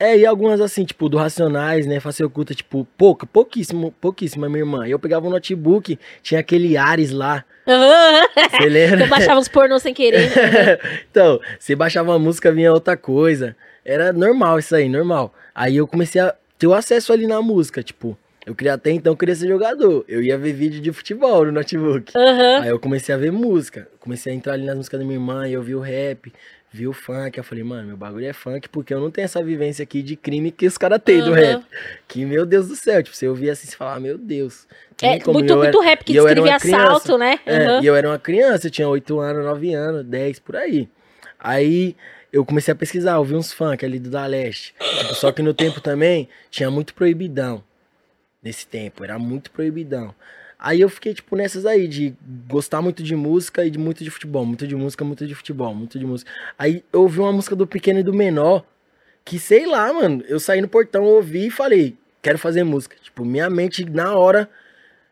[0.00, 1.98] É, e algumas assim, tipo, do Racionais, né?
[1.98, 4.86] Face oculta, tipo, pouca, pouquíssimo, pouquíssima, minha irmã.
[4.86, 7.44] Eu pegava um notebook, tinha aquele Ares lá.
[7.66, 9.00] Você lembra?
[9.04, 10.30] eu baixava uns pornô sem querer.
[11.10, 13.56] então, você baixava uma música, vinha outra coisa.
[13.84, 15.34] Era normal isso aí, normal.
[15.52, 18.16] Aí eu comecei a ter o acesso ali na música, tipo,
[18.48, 20.04] eu queria até então queria ser jogador.
[20.08, 22.12] Eu ia ver vídeo de futebol no notebook.
[22.16, 22.62] Aham.
[22.62, 23.86] Aí eu comecei a ver música.
[24.00, 26.32] Comecei a entrar ali nas músicas da minha irmã, e eu vi o rap,
[26.72, 27.36] vi o funk.
[27.36, 30.16] Eu falei, mano, meu bagulho é funk, porque eu não tenho essa vivência aqui de
[30.16, 31.34] crime que os caras têm do Aham.
[31.58, 31.64] rap.
[32.08, 34.66] Que, meu Deus do céu, tipo, você ouvia assim, você falava, meu Deus.
[35.02, 37.38] É muito, eu era- muito rap que descrevia assalto, né?
[37.44, 37.82] é, Aham.
[37.82, 40.88] e eu era uma criança, eu tinha 8 anos, 9 anos, 10, por aí.
[41.38, 41.94] Aí
[42.32, 44.74] eu comecei a pesquisar, ouvi uns funk ali do da Leste.
[44.98, 47.62] Tipo, só que no tempo também tinha muito proibidão.
[48.42, 50.14] Nesse tempo, era muito proibidão.
[50.58, 52.14] Aí eu fiquei, tipo, nessas aí, de
[52.48, 54.44] gostar muito de música e de muito de futebol.
[54.44, 56.30] Muito de música, muito de futebol, muito de música.
[56.58, 58.64] Aí eu ouvi uma música do Pequeno e do Menor,
[59.24, 60.24] que sei lá, mano.
[60.26, 62.96] Eu saí no portão, ouvi e falei, quero fazer música.
[63.00, 64.50] Tipo, minha mente na hora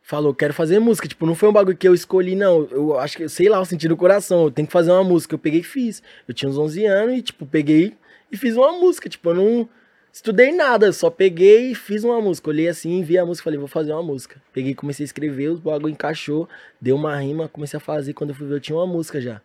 [0.03, 1.07] falou, quero fazer música.
[1.07, 2.66] Tipo, não foi um bagulho que eu escolhi, não.
[2.70, 5.35] Eu acho que, sei lá, eu senti no coração, eu tenho que fazer uma música.
[5.35, 6.03] Eu peguei e fiz.
[6.27, 7.97] Eu tinha uns 11 anos e, tipo, peguei
[8.33, 9.09] e fiz uma música.
[9.09, 9.68] Tipo, eu não
[10.17, 12.49] estudei nada, só peguei e fiz uma música.
[12.49, 14.41] Olhei assim, vi a música, falei, vou fazer uma música.
[14.53, 16.49] Peguei, comecei a escrever, os bagulho encaixou,
[16.81, 18.14] deu uma rima, comecei a fazer.
[18.14, 19.43] Quando eu fui ver, eu tinha uma música já.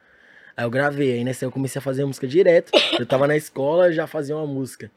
[0.56, 2.72] Aí eu gravei, aí nessa eu comecei a fazer música direto.
[2.98, 4.90] Eu tava na escola, já fazia uma música.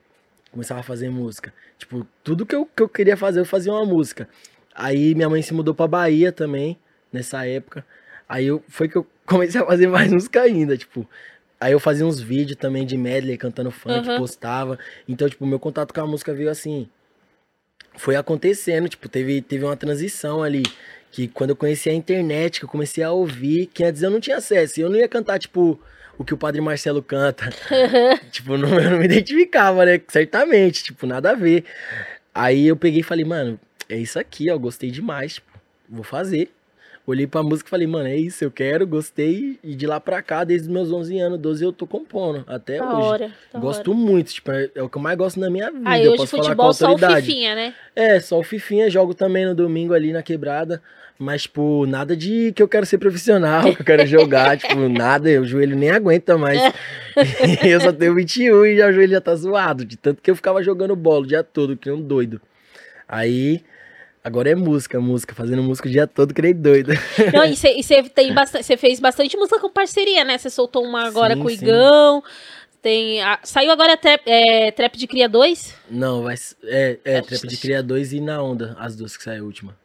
[0.52, 1.52] Começava a fazer música.
[1.76, 4.28] Tipo, tudo que eu, que eu queria fazer, eu fazia uma música.
[4.72, 6.78] Aí minha mãe se mudou pra Bahia também,
[7.12, 7.84] nessa época.
[8.28, 11.08] Aí eu, foi que eu comecei a fazer mais música ainda, tipo.
[11.64, 14.18] Aí eu fazia uns vídeos também de medley cantando funk, Aham.
[14.18, 14.78] postava.
[15.08, 16.86] Então, tipo, meu contato com a música veio assim.
[17.96, 20.62] Foi acontecendo, tipo, teve, teve uma transição ali.
[21.10, 24.20] Que quando eu conheci a internet, que eu comecei a ouvir, que antes eu não
[24.20, 24.78] tinha acesso.
[24.78, 25.80] E eu não ia cantar, tipo,
[26.18, 27.48] o que o Padre Marcelo canta.
[28.30, 29.98] tipo, não, eu não me identificava, né?
[30.08, 31.64] Certamente, tipo, nada a ver.
[32.34, 33.58] Aí eu peguei e falei, mano,
[33.88, 35.58] é isso aqui, ó, gostei demais, tipo,
[35.88, 36.50] vou fazer.
[37.06, 39.58] Olhei pra música e falei, mano, é isso, eu quero, gostei.
[39.62, 42.78] E de lá pra cá, desde os meus 11 anos, 12, eu tô compondo, até
[42.78, 43.06] Da hoje.
[43.06, 43.30] hora.
[43.54, 44.00] Gosto hora.
[44.00, 45.82] muito, tipo, é, é o que eu mais gosto na minha vida.
[45.84, 47.26] Aí eu hoje posso falar com futebol só o autoridade.
[47.26, 47.74] Fifinha, né?
[47.94, 50.80] É, só o Fifinha, jogo também no domingo ali na quebrada.
[51.18, 55.28] Mas, tipo, nada de que eu quero ser profissional, que eu quero jogar, tipo, nada,
[55.40, 56.58] o joelho nem aguenta mais.
[57.62, 60.34] eu só tenho 21 e já, o joelho já tá zoado, de tanto que eu
[60.34, 62.40] ficava jogando bola o dia todo, que um doido.
[63.06, 63.62] Aí,
[64.24, 66.92] agora é música, música, fazendo música o dia todo, nem doido.
[67.32, 70.38] Não, e você tem bastante, você fez bastante música com parceria, né?
[70.38, 71.56] Você soltou uma agora Sim, com o sim.
[71.64, 72.22] Igão.
[72.80, 75.74] Tem, a- saiu agora trap, é, Trap de Cria 2?
[75.90, 79.22] Não, vai, é, é, É, Trap de Cria 2 e Na Onda, as duas que
[79.22, 79.76] saiu a última.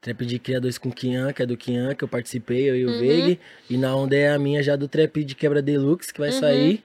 [0.00, 2.84] Trap de Cria 2 com Kian, que é do Kian, que eu participei, eu e
[2.86, 2.98] o Uhum.
[2.98, 3.40] Veig.
[3.70, 6.40] E Na Onda é a minha já do Trap de Quebra Deluxe, que vai Uhum.
[6.40, 6.84] sair.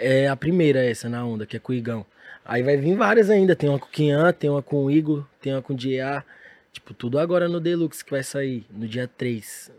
[0.00, 2.04] É a primeira essa, Na Onda, que é com o Igão.
[2.48, 5.22] Aí vai vir várias ainda, tem uma com o Kian, tem uma com o Igor,
[5.38, 6.24] tem uma com o DA.
[6.72, 9.70] Tipo, tudo agora no Deluxe que vai sair, no dia 3.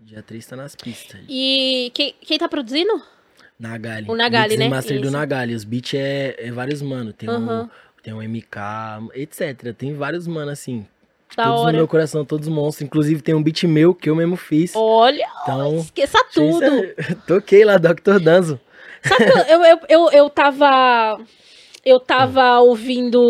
[0.00, 1.20] Dia 3 tá nas pistas.
[1.28, 3.02] E quem, quem tá produzindo?
[3.60, 4.10] Nagali.
[4.10, 4.66] O Nagali, né?
[4.66, 5.12] Master do Isso.
[5.12, 5.54] Nagali.
[5.54, 7.12] Os beats é, é vários mano.
[7.12, 7.64] Tem Aham.
[7.64, 9.74] um tem um MK, etc.
[9.76, 10.86] Tem vários mano assim.
[11.36, 11.72] Da todos hora.
[11.72, 12.86] no meu coração, todos monstros.
[12.86, 14.72] Inclusive tem um beat meu que eu mesmo fiz.
[14.74, 16.64] Olha, Então, esqueça tudo.
[17.26, 18.20] toquei lá, Dr.
[18.22, 18.60] Danzo.
[19.02, 21.20] Sabe eu, eu, eu, eu tava.
[21.86, 23.22] Eu tava ouvindo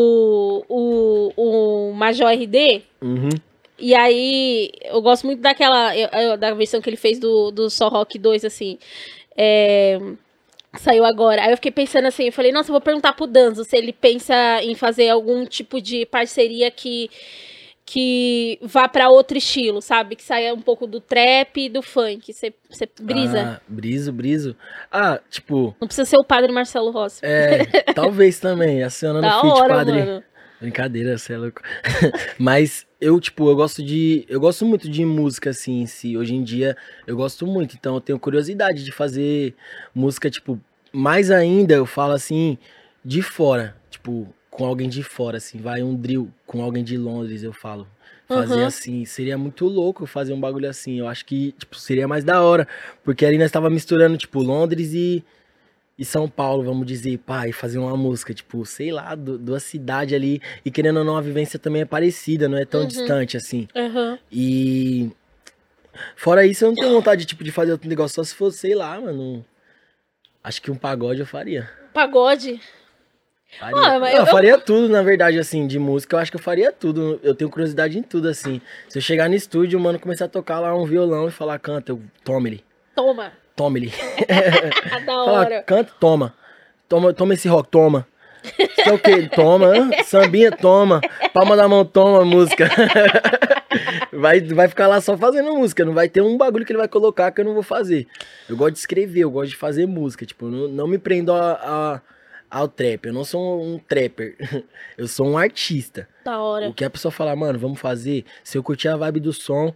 [0.67, 2.83] o, o Major RD.
[3.03, 3.29] Uhum.
[3.79, 5.93] E aí, eu gosto muito daquela.
[6.39, 8.79] da versão que ele fez do, do Só Rock 2, assim.
[9.37, 10.01] É,
[10.79, 11.43] saiu agora.
[11.43, 13.93] Aí eu fiquei pensando assim, eu falei, nossa, eu vou perguntar pro Danzo se ele
[13.93, 17.11] pensa em fazer algum tipo de parceria que.
[17.89, 20.17] Que vá pra outro estilo, sabe?
[20.17, 22.33] Que saia um pouco do trap e do funk.
[22.33, 23.59] Você você brisa.
[23.59, 24.57] Ah, briso, briso.
[24.91, 27.21] Ah, tipo, Não precisa ser o padre Marcelo Rossi.
[27.25, 27.65] é,
[27.95, 28.83] talvez também.
[28.83, 29.99] Acionando da o feat, hora, padre.
[30.01, 30.25] mano.
[30.61, 31.63] Brincadeira, você é louco.
[32.39, 34.25] Mas eu, tipo, eu gosto de.
[34.29, 36.17] Eu gosto muito de música, assim, em si.
[36.17, 36.77] Hoje em dia,
[37.07, 37.77] eu gosto muito.
[37.77, 39.55] Então, eu tenho curiosidade de fazer
[39.95, 40.61] música, tipo,
[40.91, 42.59] mais ainda, eu falo assim,
[43.05, 43.77] de fora.
[43.91, 44.27] Tipo,
[44.57, 45.59] com alguém de fora, assim.
[45.61, 47.87] Vai um drill com alguém de Londres, eu falo.
[48.27, 48.67] Fazer Uhum.
[48.67, 50.99] assim, seria muito louco fazer um bagulho assim.
[50.99, 52.67] Eu acho que, tipo, seria mais da hora.
[53.05, 55.23] Porque ali nós tava misturando, tipo, Londres e
[55.99, 60.15] e São Paulo, vamos dizer, pai, fazer uma música, tipo, sei lá, do, da cidade
[60.15, 60.43] ali.
[60.65, 62.87] E querendo ou não, a vivência também é parecida, não é tão Uhum.
[62.87, 63.67] distante assim.
[63.75, 64.19] Aham.
[64.33, 65.11] E.
[66.17, 68.75] Fora isso, eu não tenho vontade, tipo, de fazer outro negócio, só se fosse, sei
[68.75, 69.45] lá, mano.
[70.45, 71.69] Acho que um pagode eu faria.
[71.95, 72.61] Pagode.
[73.59, 76.17] Faria, Ah, Não, eu- eu faria tudo, na verdade, assim, de música.
[76.17, 77.19] Eu acho que eu faria tudo.
[77.23, 78.61] Eu tenho curiosidade em tudo, assim.
[78.89, 81.93] Se eu chegar no estúdio, mano, começar a tocar lá um violão e falar, canta,
[81.93, 82.65] eu tome ele.
[82.95, 83.33] Toma.
[83.55, 83.93] Tome ele.
[85.07, 85.63] da Fala, hora.
[85.63, 86.35] canta, toma.
[86.89, 88.07] Toma, toma esse rock, toma.
[88.59, 89.29] Isso é o quê?
[89.35, 89.73] Toma.
[90.05, 91.01] Sambinha, toma.
[91.33, 92.69] Palma da mão, toma, música.
[94.13, 95.85] Vai, vai ficar lá só fazendo música.
[95.85, 98.07] Não vai ter um bagulho que ele vai colocar que eu não vou fazer.
[98.49, 100.25] Eu gosto de escrever, eu gosto de fazer música.
[100.25, 102.01] Tipo, não, não me prendo a, a-
[102.51, 103.07] ao trap.
[103.07, 104.37] Eu não sou um trapper.
[104.97, 106.09] Eu sou um artista.
[106.25, 106.69] Da hora.
[106.69, 108.25] O que a pessoa falar, mano, vamos fazer.
[108.43, 109.73] Se eu curtir a vibe do som,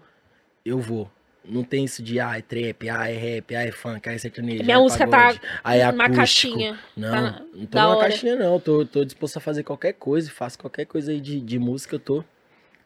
[0.65, 1.11] eu vou.
[1.45, 4.19] Não tem isso de, ah, é trap, ah, é rap, ah, é funk, ah, é
[4.19, 4.63] sertanejo.
[4.63, 6.79] Minha é música pagode, tá ah, é numa caixinha.
[6.97, 8.09] Não, Tá na- não tô da numa hora.
[8.09, 8.61] caixinha, não.
[8.61, 12.01] Tô, tô disposto a fazer qualquer coisa, faço qualquer coisa aí de, de música, eu
[12.01, 12.25] tô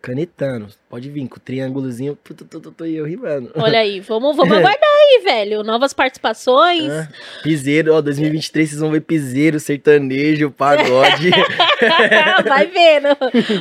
[0.04, 0.68] canetando.
[0.86, 3.50] Pode vir com o triângulozinho, tu, tu, tu, tu, e eu rimando.
[3.56, 5.62] Olha aí, vamos, vamos aguardar aí, velho.
[5.62, 6.90] Novas participações.
[6.90, 7.08] Ah,
[7.42, 11.30] piseiro, ó, 2023 vocês vão ver piseiro, sertanejo, pagode.
[12.46, 13.16] Vai vendo.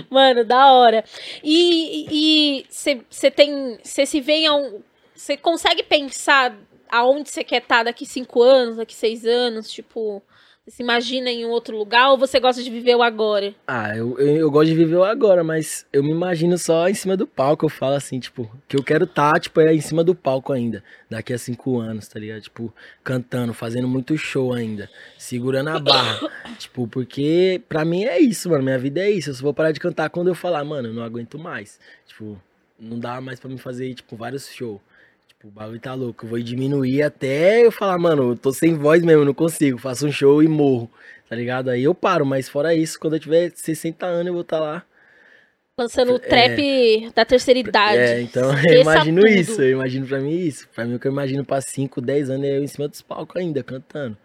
[0.10, 1.06] Mano, da hora.
[1.42, 3.78] E você tem.
[3.82, 4.82] Você se vê a um.
[5.16, 6.54] Você consegue pensar
[6.92, 9.72] aonde você quer estar daqui cinco anos, daqui seis anos?
[9.72, 10.22] Tipo,
[10.68, 13.54] se imagina em um outro lugar ou você gosta de viver o agora?
[13.68, 16.94] Ah, eu, eu, eu gosto de viver o agora, mas eu me imagino só em
[16.94, 17.66] cima do palco.
[17.66, 20.82] Eu falo assim, tipo, que eu quero tá, tipo, é em cima do palco ainda.
[21.10, 22.42] Daqui a cinco anos, tá ligado?
[22.42, 24.90] Tipo, cantando, fazendo muito show ainda.
[25.18, 26.32] Segurando a barra.
[26.58, 28.64] tipo, porque pra mim é isso, mano.
[28.64, 29.32] Minha vida é isso.
[29.32, 31.78] Eu só vou parar de cantar quando eu falar, mano, eu não aguento mais.
[32.08, 32.42] Tipo,
[32.80, 34.80] não dá mais pra me fazer, tipo, vários shows.
[35.44, 36.26] O bagulho tá louco.
[36.26, 39.78] Eu vou diminuir até eu falar, mano, eu tô sem voz mesmo, não consigo.
[39.78, 40.90] Faço um show e morro,
[41.28, 41.70] tá ligado?
[41.70, 44.86] Aí eu paro, mas fora isso, quando eu tiver 60 anos, eu vou estar lá
[45.76, 47.98] Lançando o trap é, da terceira idade.
[47.98, 49.34] É, então eu imagino tudo.
[49.34, 50.70] isso, eu imagino pra mim isso.
[50.70, 53.02] Pra mim o que eu imagino pra 5, 10 anos é eu em cima dos
[53.02, 54.16] palcos ainda, cantando.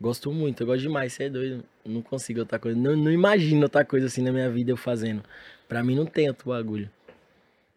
[0.00, 1.64] Gosto muito, eu gosto demais, você é doido.
[1.84, 2.76] Não consigo outra coisa.
[2.76, 5.22] Não, não imagino outra coisa assim na minha vida eu fazendo.
[5.68, 6.90] Pra mim não tem outro bagulho.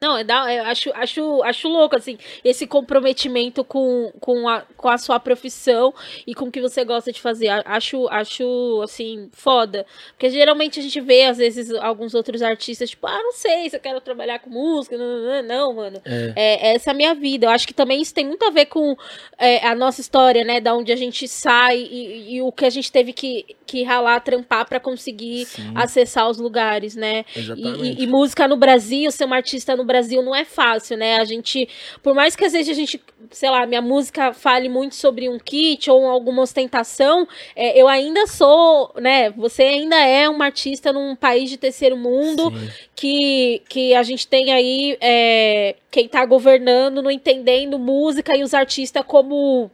[0.01, 4.87] Não, é da, é, acho, acho, acho louco, assim, esse comprometimento com, com, a, com
[4.87, 5.93] a sua profissão
[6.25, 7.49] e com o que você gosta de fazer.
[7.65, 9.85] Acho, acho, assim, foda.
[10.11, 13.75] Porque geralmente a gente vê, às vezes, alguns outros artistas, tipo, ah, não sei se
[13.75, 14.97] eu quero trabalhar com música.
[14.97, 16.01] Não, não, não mano.
[16.05, 16.33] É.
[16.35, 16.75] é.
[16.75, 17.47] essa é a minha vida.
[17.47, 18.95] Eu acho que também isso tem muito a ver com
[19.37, 20.61] é, a nossa história, né?
[20.61, 24.21] Da onde a gente sai e, e, o que a gente teve que, que ralar,
[24.21, 25.73] trampar para conseguir Sim.
[25.75, 27.25] acessar os lugares, né?
[27.35, 27.83] Exatamente.
[27.83, 31.17] E, e, e música no Brasil, ser uma artista no Brasil não é fácil, né?
[31.17, 31.67] A gente,
[32.03, 35.39] por mais que às vezes a gente, sei lá, minha música fale muito sobre um
[35.39, 39.31] kit ou alguma ostentação, é, eu ainda sou, né?
[39.31, 42.53] Você ainda é uma artista num país de terceiro mundo
[42.95, 48.53] que, que a gente tem aí é, quem tá governando, não entendendo música e os
[48.53, 49.71] artistas como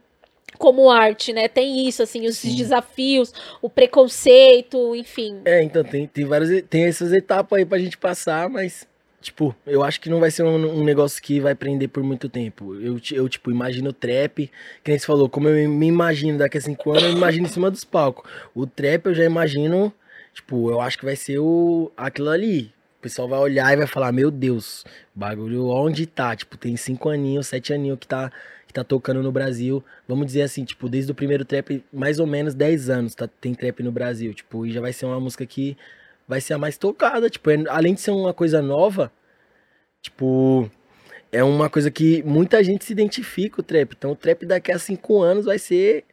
[0.56, 1.48] como arte, né?
[1.48, 2.56] Tem isso, assim, os Sim.
[2.56, 5.40] desafios, o preconceito, enfim.
[5.44, 8.86] É, então tem, tem várias tem essas etapas aí pra gente passar, mas
[9.20, 12.28] Tipo, eu acho que não vai ser um, um, negócio que vai prender por muito
[12.28, 12.74] tempo.
[12.74, 14.50] Eu, eu, tipo, imagino trap,
[14.84, 17.50] que nem você falou, como eu me imagino daqui a cinco anos, eu imagino em
[17.50, 18.30] cima dos palcos.
[18.54, 19.92] O trap eu já imagino,
[20.32, 22.72] tipo, eu acho que vai ser o aquilo ali.
[22.98, 26.36] O pessoal vai olhar e vai falar, meu Deus, bagulho onde tá?
[26.36, 28.30] Tipo, tem cinco aninhos, sete aninhos que tá,
[28.66, 29.82] que tá tocando no Brasil.
[30.06, 33.54] Vamos dizer assim, tipo, desde o primeiro trap, mais ou menos dez anos tá, tem
[33.54, 34.32] trap no Brasil.
[34.34, 35.76] Tipo, e já vai ser uma música que
[36.26, 37.30] vai ser a mais tocada.
[37.30, 39.12] Tipo, é, além de ser uma coisa nova,
[40.02, 40.70] tipo,
[41.32, 43.94] é uma coisa que muita gente se identifica o trap.
[43.96, 46.04] Então o trap daqui a cinco anos vai ser,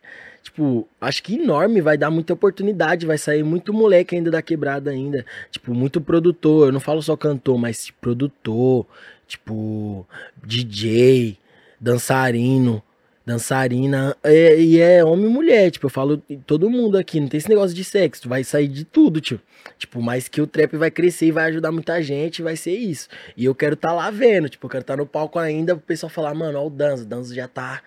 [0.41, 4.91] tipo, acho que enorme, vai dar muita oportunidade, vai sair muito moleque ainda da quebrada
[4.91, 5.25] ainda.
[5.51, 8.85] Tipo, muito produtor, eu não falo só cantor, mas produtor,
[9.27, 10.07] tipo,
[10.43, 11.37] DJ,
[11.79, 12.83] dançarino
[13.25, 17.37] dançarina, é, e é homem e mulher, tipo, eu falo todo mundo aqui, não tem
[17.37, 19.39] esse negócio de sexo, vai sair de tudo, tio.
[19.77, 23.07] Tipo, mas que o trap vai crescer e vai ajudar muita gente, vai ser isso.
[23.37, 25.73] E eu quero estar tá lá vendo, tipo, eu quero estar tá no palco ainda,
[25.75, 27.81] o pessoal falar, mano, ó o Danzo, o Danzo já tá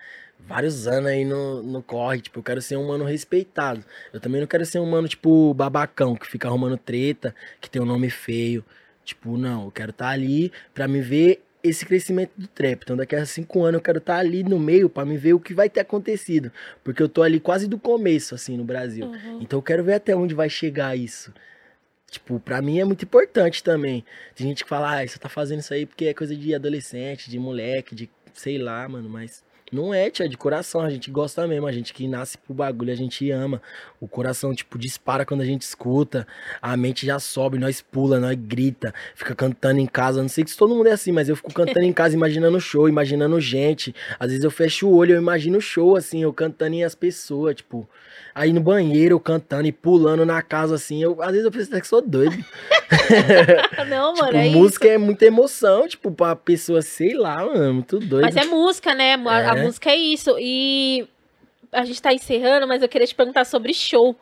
[0.47, 3.83] vários anos aí no, no corre, tipo, eu quero ser um mano respeitado.
[4.11, 7.81] Eu também não quero ser um mano, tipo, babacão, que fica arrumando treta, que tem
[7.81, 8.65] um nome feio.
[9.03, 12.81] Tipo, não, eu quero estar tá ali pra me ver esse crescimento do trap.
[12.83, 15.39] Então, daqui a cinco anos eu quero estar ali no meio para me ver o
[15.39, 16.51] que vai ter acontecido.
[16.83, 19.05] Porque eu tô ali quase do começo, assim, no Brasil.
[19.05, 19.39] Uhum.
[19.41, 21.33] Então, eu quero ver até onde vai chegar isso.
[22.09, 24.03] Tipo, pra mim é muito importante também.
[24.33, 27.29] Tem gente que fala, ah, você tá fazendo isso aí porque é coisa de adolescente,
[27.29, 30.81] de moleque, de sei lá, mano, mas não é, tia, de coração.
[30.81, 31.67] A gente gosta mesmo.
[31.67, 33.61] A gente que nasce pro bagulho, a gente ama.
[33.99, 36.25] O coração, tipo, dispara quando a gente escuta.
[36.61, 38.93] A mente já sobe, nós pula, nós grita.
[39.15, 40.21] Fica cantando em casa.
[40.21, 42.87] Não sei se todo mundo é assim, mas eu fico cantando em casa, imaginando show,
[42.87, 43.93] imaginando gente.
[44.19, 46.95] Às vezes eu fecho o olho, eu imagino o show, assim, eu cantando em as
[46.95, 47.87] pessoas, tipo.
[48.33, 51.01] Aí no banheiro, eu cantando e pulando na casa, assim.
[51.01, 52.37] Eu, às vezes eu penso que sou doido.
[53.89, 54.93] não, mano, tipo, é música isso.
[54.93, 58.25] é muita emoção, tipo, pra pessoa, sei lá, mano, muito doido.
[58.25, 59.15] Mas é música, né?
[59.15, 59.63] A, a é.
[59.63, 60.35] música é isso.
[60.39, 61.07] E
[61.71, 64.15] a gente tá encerrando, mas eu queria te perguntar sobre show.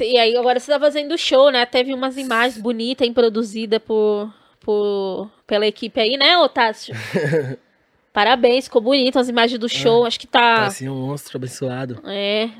[0.00, 1.64] E aí, agora você tá fazendo show, né?
[1.64, 6.94] Teve umas imagens bonitas produzidas por, por, pela equipe aí, né, Otácio?
[8.12, 10.04] Parabéns, ficou bonito as imagens do show.
[10.04, 10.56] Ah, acho que tá.
[10.56, 12.02] Tá assim, um monstro abençoado.
[12.04, 12.50] É,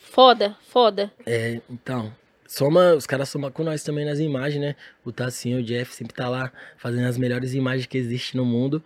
[0.00, 1.12] foda, foda.
[1.26, 2.12] É, então.
[2.46, 4.74] Soma, os caras somam com nós também nas imagens, né?
[5.04, 8.82] O Tassinho, o Jeff sempre tá lá fazendo as melhores imagens que existem no mundo.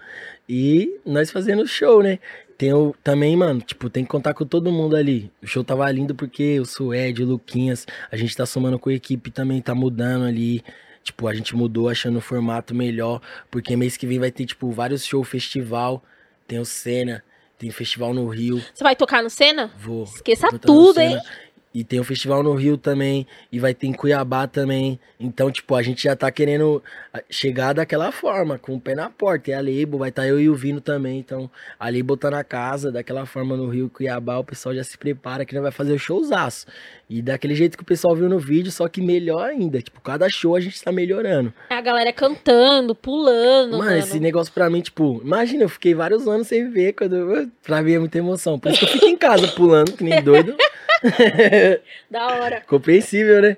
[0.49, 2.19] E nós fazendo show, né?
[2.59, 5.31] Tem o, também, mano, tipo, tem que contar com todo mundo ali.
[5.43, 8.95] O show tava lindo porque o Suede, o Luquinhas, a gente tá somando com a
[8.95, 10.63] equipe também, tá mudando ali.
[11.03, 14.71] Tipo, a gente mudou achando o formato melhor, porque mês que vem vai ter, tipo,
[14.71, 16.03] vários shows festival
[16.47, 17.25] tem o Senna,
[17.59, 18.63] tem festival no Rio.
[18.75, 19.71] Você vai tocar no Senna?
[19.79, 20.05] Vou.
[20.05, 21.19] Esqueça vou tudo, hein?
[21.75, 23.27] E tem o festival no Rio também.
[23.51, 24.99] E vai ter em Cuiabá também.
[25.19, 26.83] Então, tipo, a gente já tá querendo
[27.31, 29.51] chegar daquela forma, com o pé na porta.
[29.51, 31.19] E a Label, vai estar tá eu e o Vino também.
[31.19, 34.39] Então, a Label tá na casa, daquela forma no Rio, Cuiabá.
[34.39, 36.67] O pessoal já se prepara que nós vai fazer o showzaço.
[37.09, 39.81] E daquele jeito que o pessoal viu no vídeo, só que melhor ainda.
[39.81, 41.53] Tipo, cada show a gente tá melhorando.
[41.71, 43.73] A galera cantando, pulando.
[43.73, 43.97] Mano, mano.
[43.99, 46.93] esse negócio pra mim, tipo, imagina, eu fiquei vários anos sem ver.
[46.95, 48.59] Quando eu, pra mim é muita emoção.
[48.59, 50.57] Por isso que eu fico em casa pulando, que nem doido.
[52.11, 52.61] da hora.
[52.67, 53.57] Compreensível, né?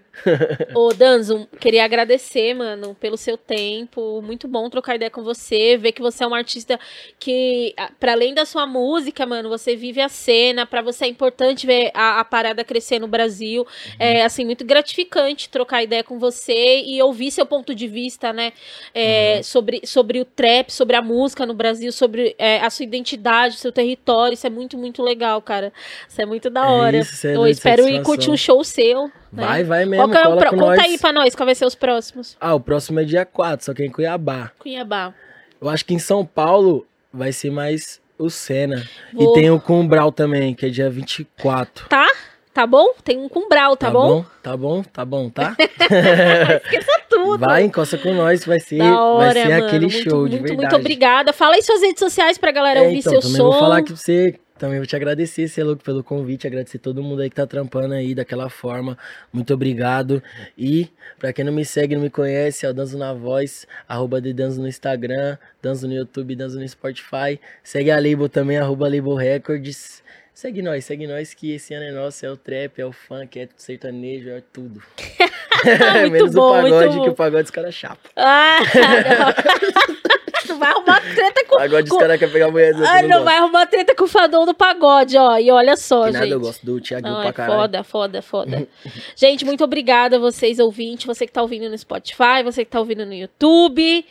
[0.75, 4.23] Ô, Danzo, queria agradecer, mano, pelo seu tempo.
[4.23, 6.79] Muito bom trocar ideia com você, ver que você é um artista
[7.19, 10.67] que, para além da sua música, mano, você vive a cena.
[10.67, 13.63] Para você é importante ver a, a parada crescer no Brasil.
[13.63, 13.97] Uhum.
[13.99, 18.53] É, assim, muito gratificante trocar ideia com você e ouvir seu ponto de vista, né?
[18.95, 19.43] É, uhum.
[19.43, 23.73] sobre, sobre o trap, sobre a música no Brasil, sobre é, a sua identidade, seu
[23.73, 24.35] território.
[24.35, 25.73] Isso é muito, muito legal, cara.
[26.09, 26.97] Isso é muito da é hora.
[26.99, 29.11] Isso, é Eu espero ir curtir um show seu.
[29.33, 29.47] Né?
[29.47, 30.09] Vai, vai mesmo.
[30.09, 30.51] Qual é o pro...
[30.51, 30.79] Conta nós.
[30.79, 32.37] aí pra nós, qual vai ser os próximos?
[32.41, 34.53] Ah, o próximo é dia 4, só que é em Cuiabá.
[34.59, 35.13] Cuiabá.
[35.61, 38.85] Eu acho que em São Paulo vai ser mais o Senna.
[39.13, 39.33] Vou...
[39.33, 41.89] E tem o Cumbral também, que é dia 24.
[41.89, 42.07] Tá?
[42.55, 42.95] Tá bom?
[43.03, 44.09] Tem um Cumbral, tá, tá bom?
[44.09, 44.27] bom?
[44.41, 45.57] Tá bom, tá bom, tá?
[46.63, 47.39] Esqueça tudo.
[47.39, 50.39] Vai, encosta com nós, vai ser, hora, vai ser mano, aquele muito, show, muito, de
[50.39, 50.61] verdade.
[50.61, 51.33] Muito obrigada.
[51.33, 53.51] Fala aí suas redes sociais pra galera é, ouvir então, seu som.
[53.51, 57.31] Vou falar que você também vou te agradecer, Celo, pelo convite, agradecer todo mundo aí
[57.31, 58.97] que tá trampando aí daquela forma.
[59.33, 60.23] Muito obrigado.
[60.57, 60.89] E,
[61.19, 64.33] pra quem não me segue, não me conhece, é o Danzo na Voz, arroba de
[64.33, 67.41] Danzo no Instagram, Danzo no YouTube, Danzo no Spotify.
[67.63, 70.03] Segue a Label também, arroba Label Records.
[70.33, 73.39] Segue nós, segue nós que esse ano é nosso, é o trap, é o funk,
[73.39, 74.83] é o sertanejo, é tudo.
[76.11, 78.09] Menos bom, o pagode, que o pagode os caras chapa.
[78.17, 78.59] Ah,
[80.49, 81.57] não vai arrumar treta com...
[81.57, 84.09] Pagode os caras querem pegar a mulher Ah, não, não vai arrumar treta com o
[84.09, 85.39] fadão do pagode, ó.
[85.39, 86.21] E olha só, que gente.
[86.21, 87.61] nada, eu gosto do Thiago pra é caralho.
[87.61, 88.69] Foda, foda, foda.
[89.17, 91.07] gente, muito obrigada a vocês, ouvintes.
[91.07, 94.05] Você que tá ouvindo no Spotify, você que tá ouvindo no YouTube.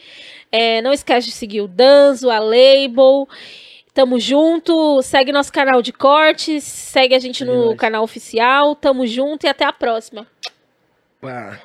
[0.51, 3.27] É, não esquece de seguir o Danzo, a Label.
[3.93, 5.01] Tamo junto.
[5.01, 6.63] Segue nosso canal de cortes.
[6.63, 8.75] Segue a gente no canal oficial.
[8.75, 10.27] Tamo junto e até a próxima.
[11.21, 11.59] Pá.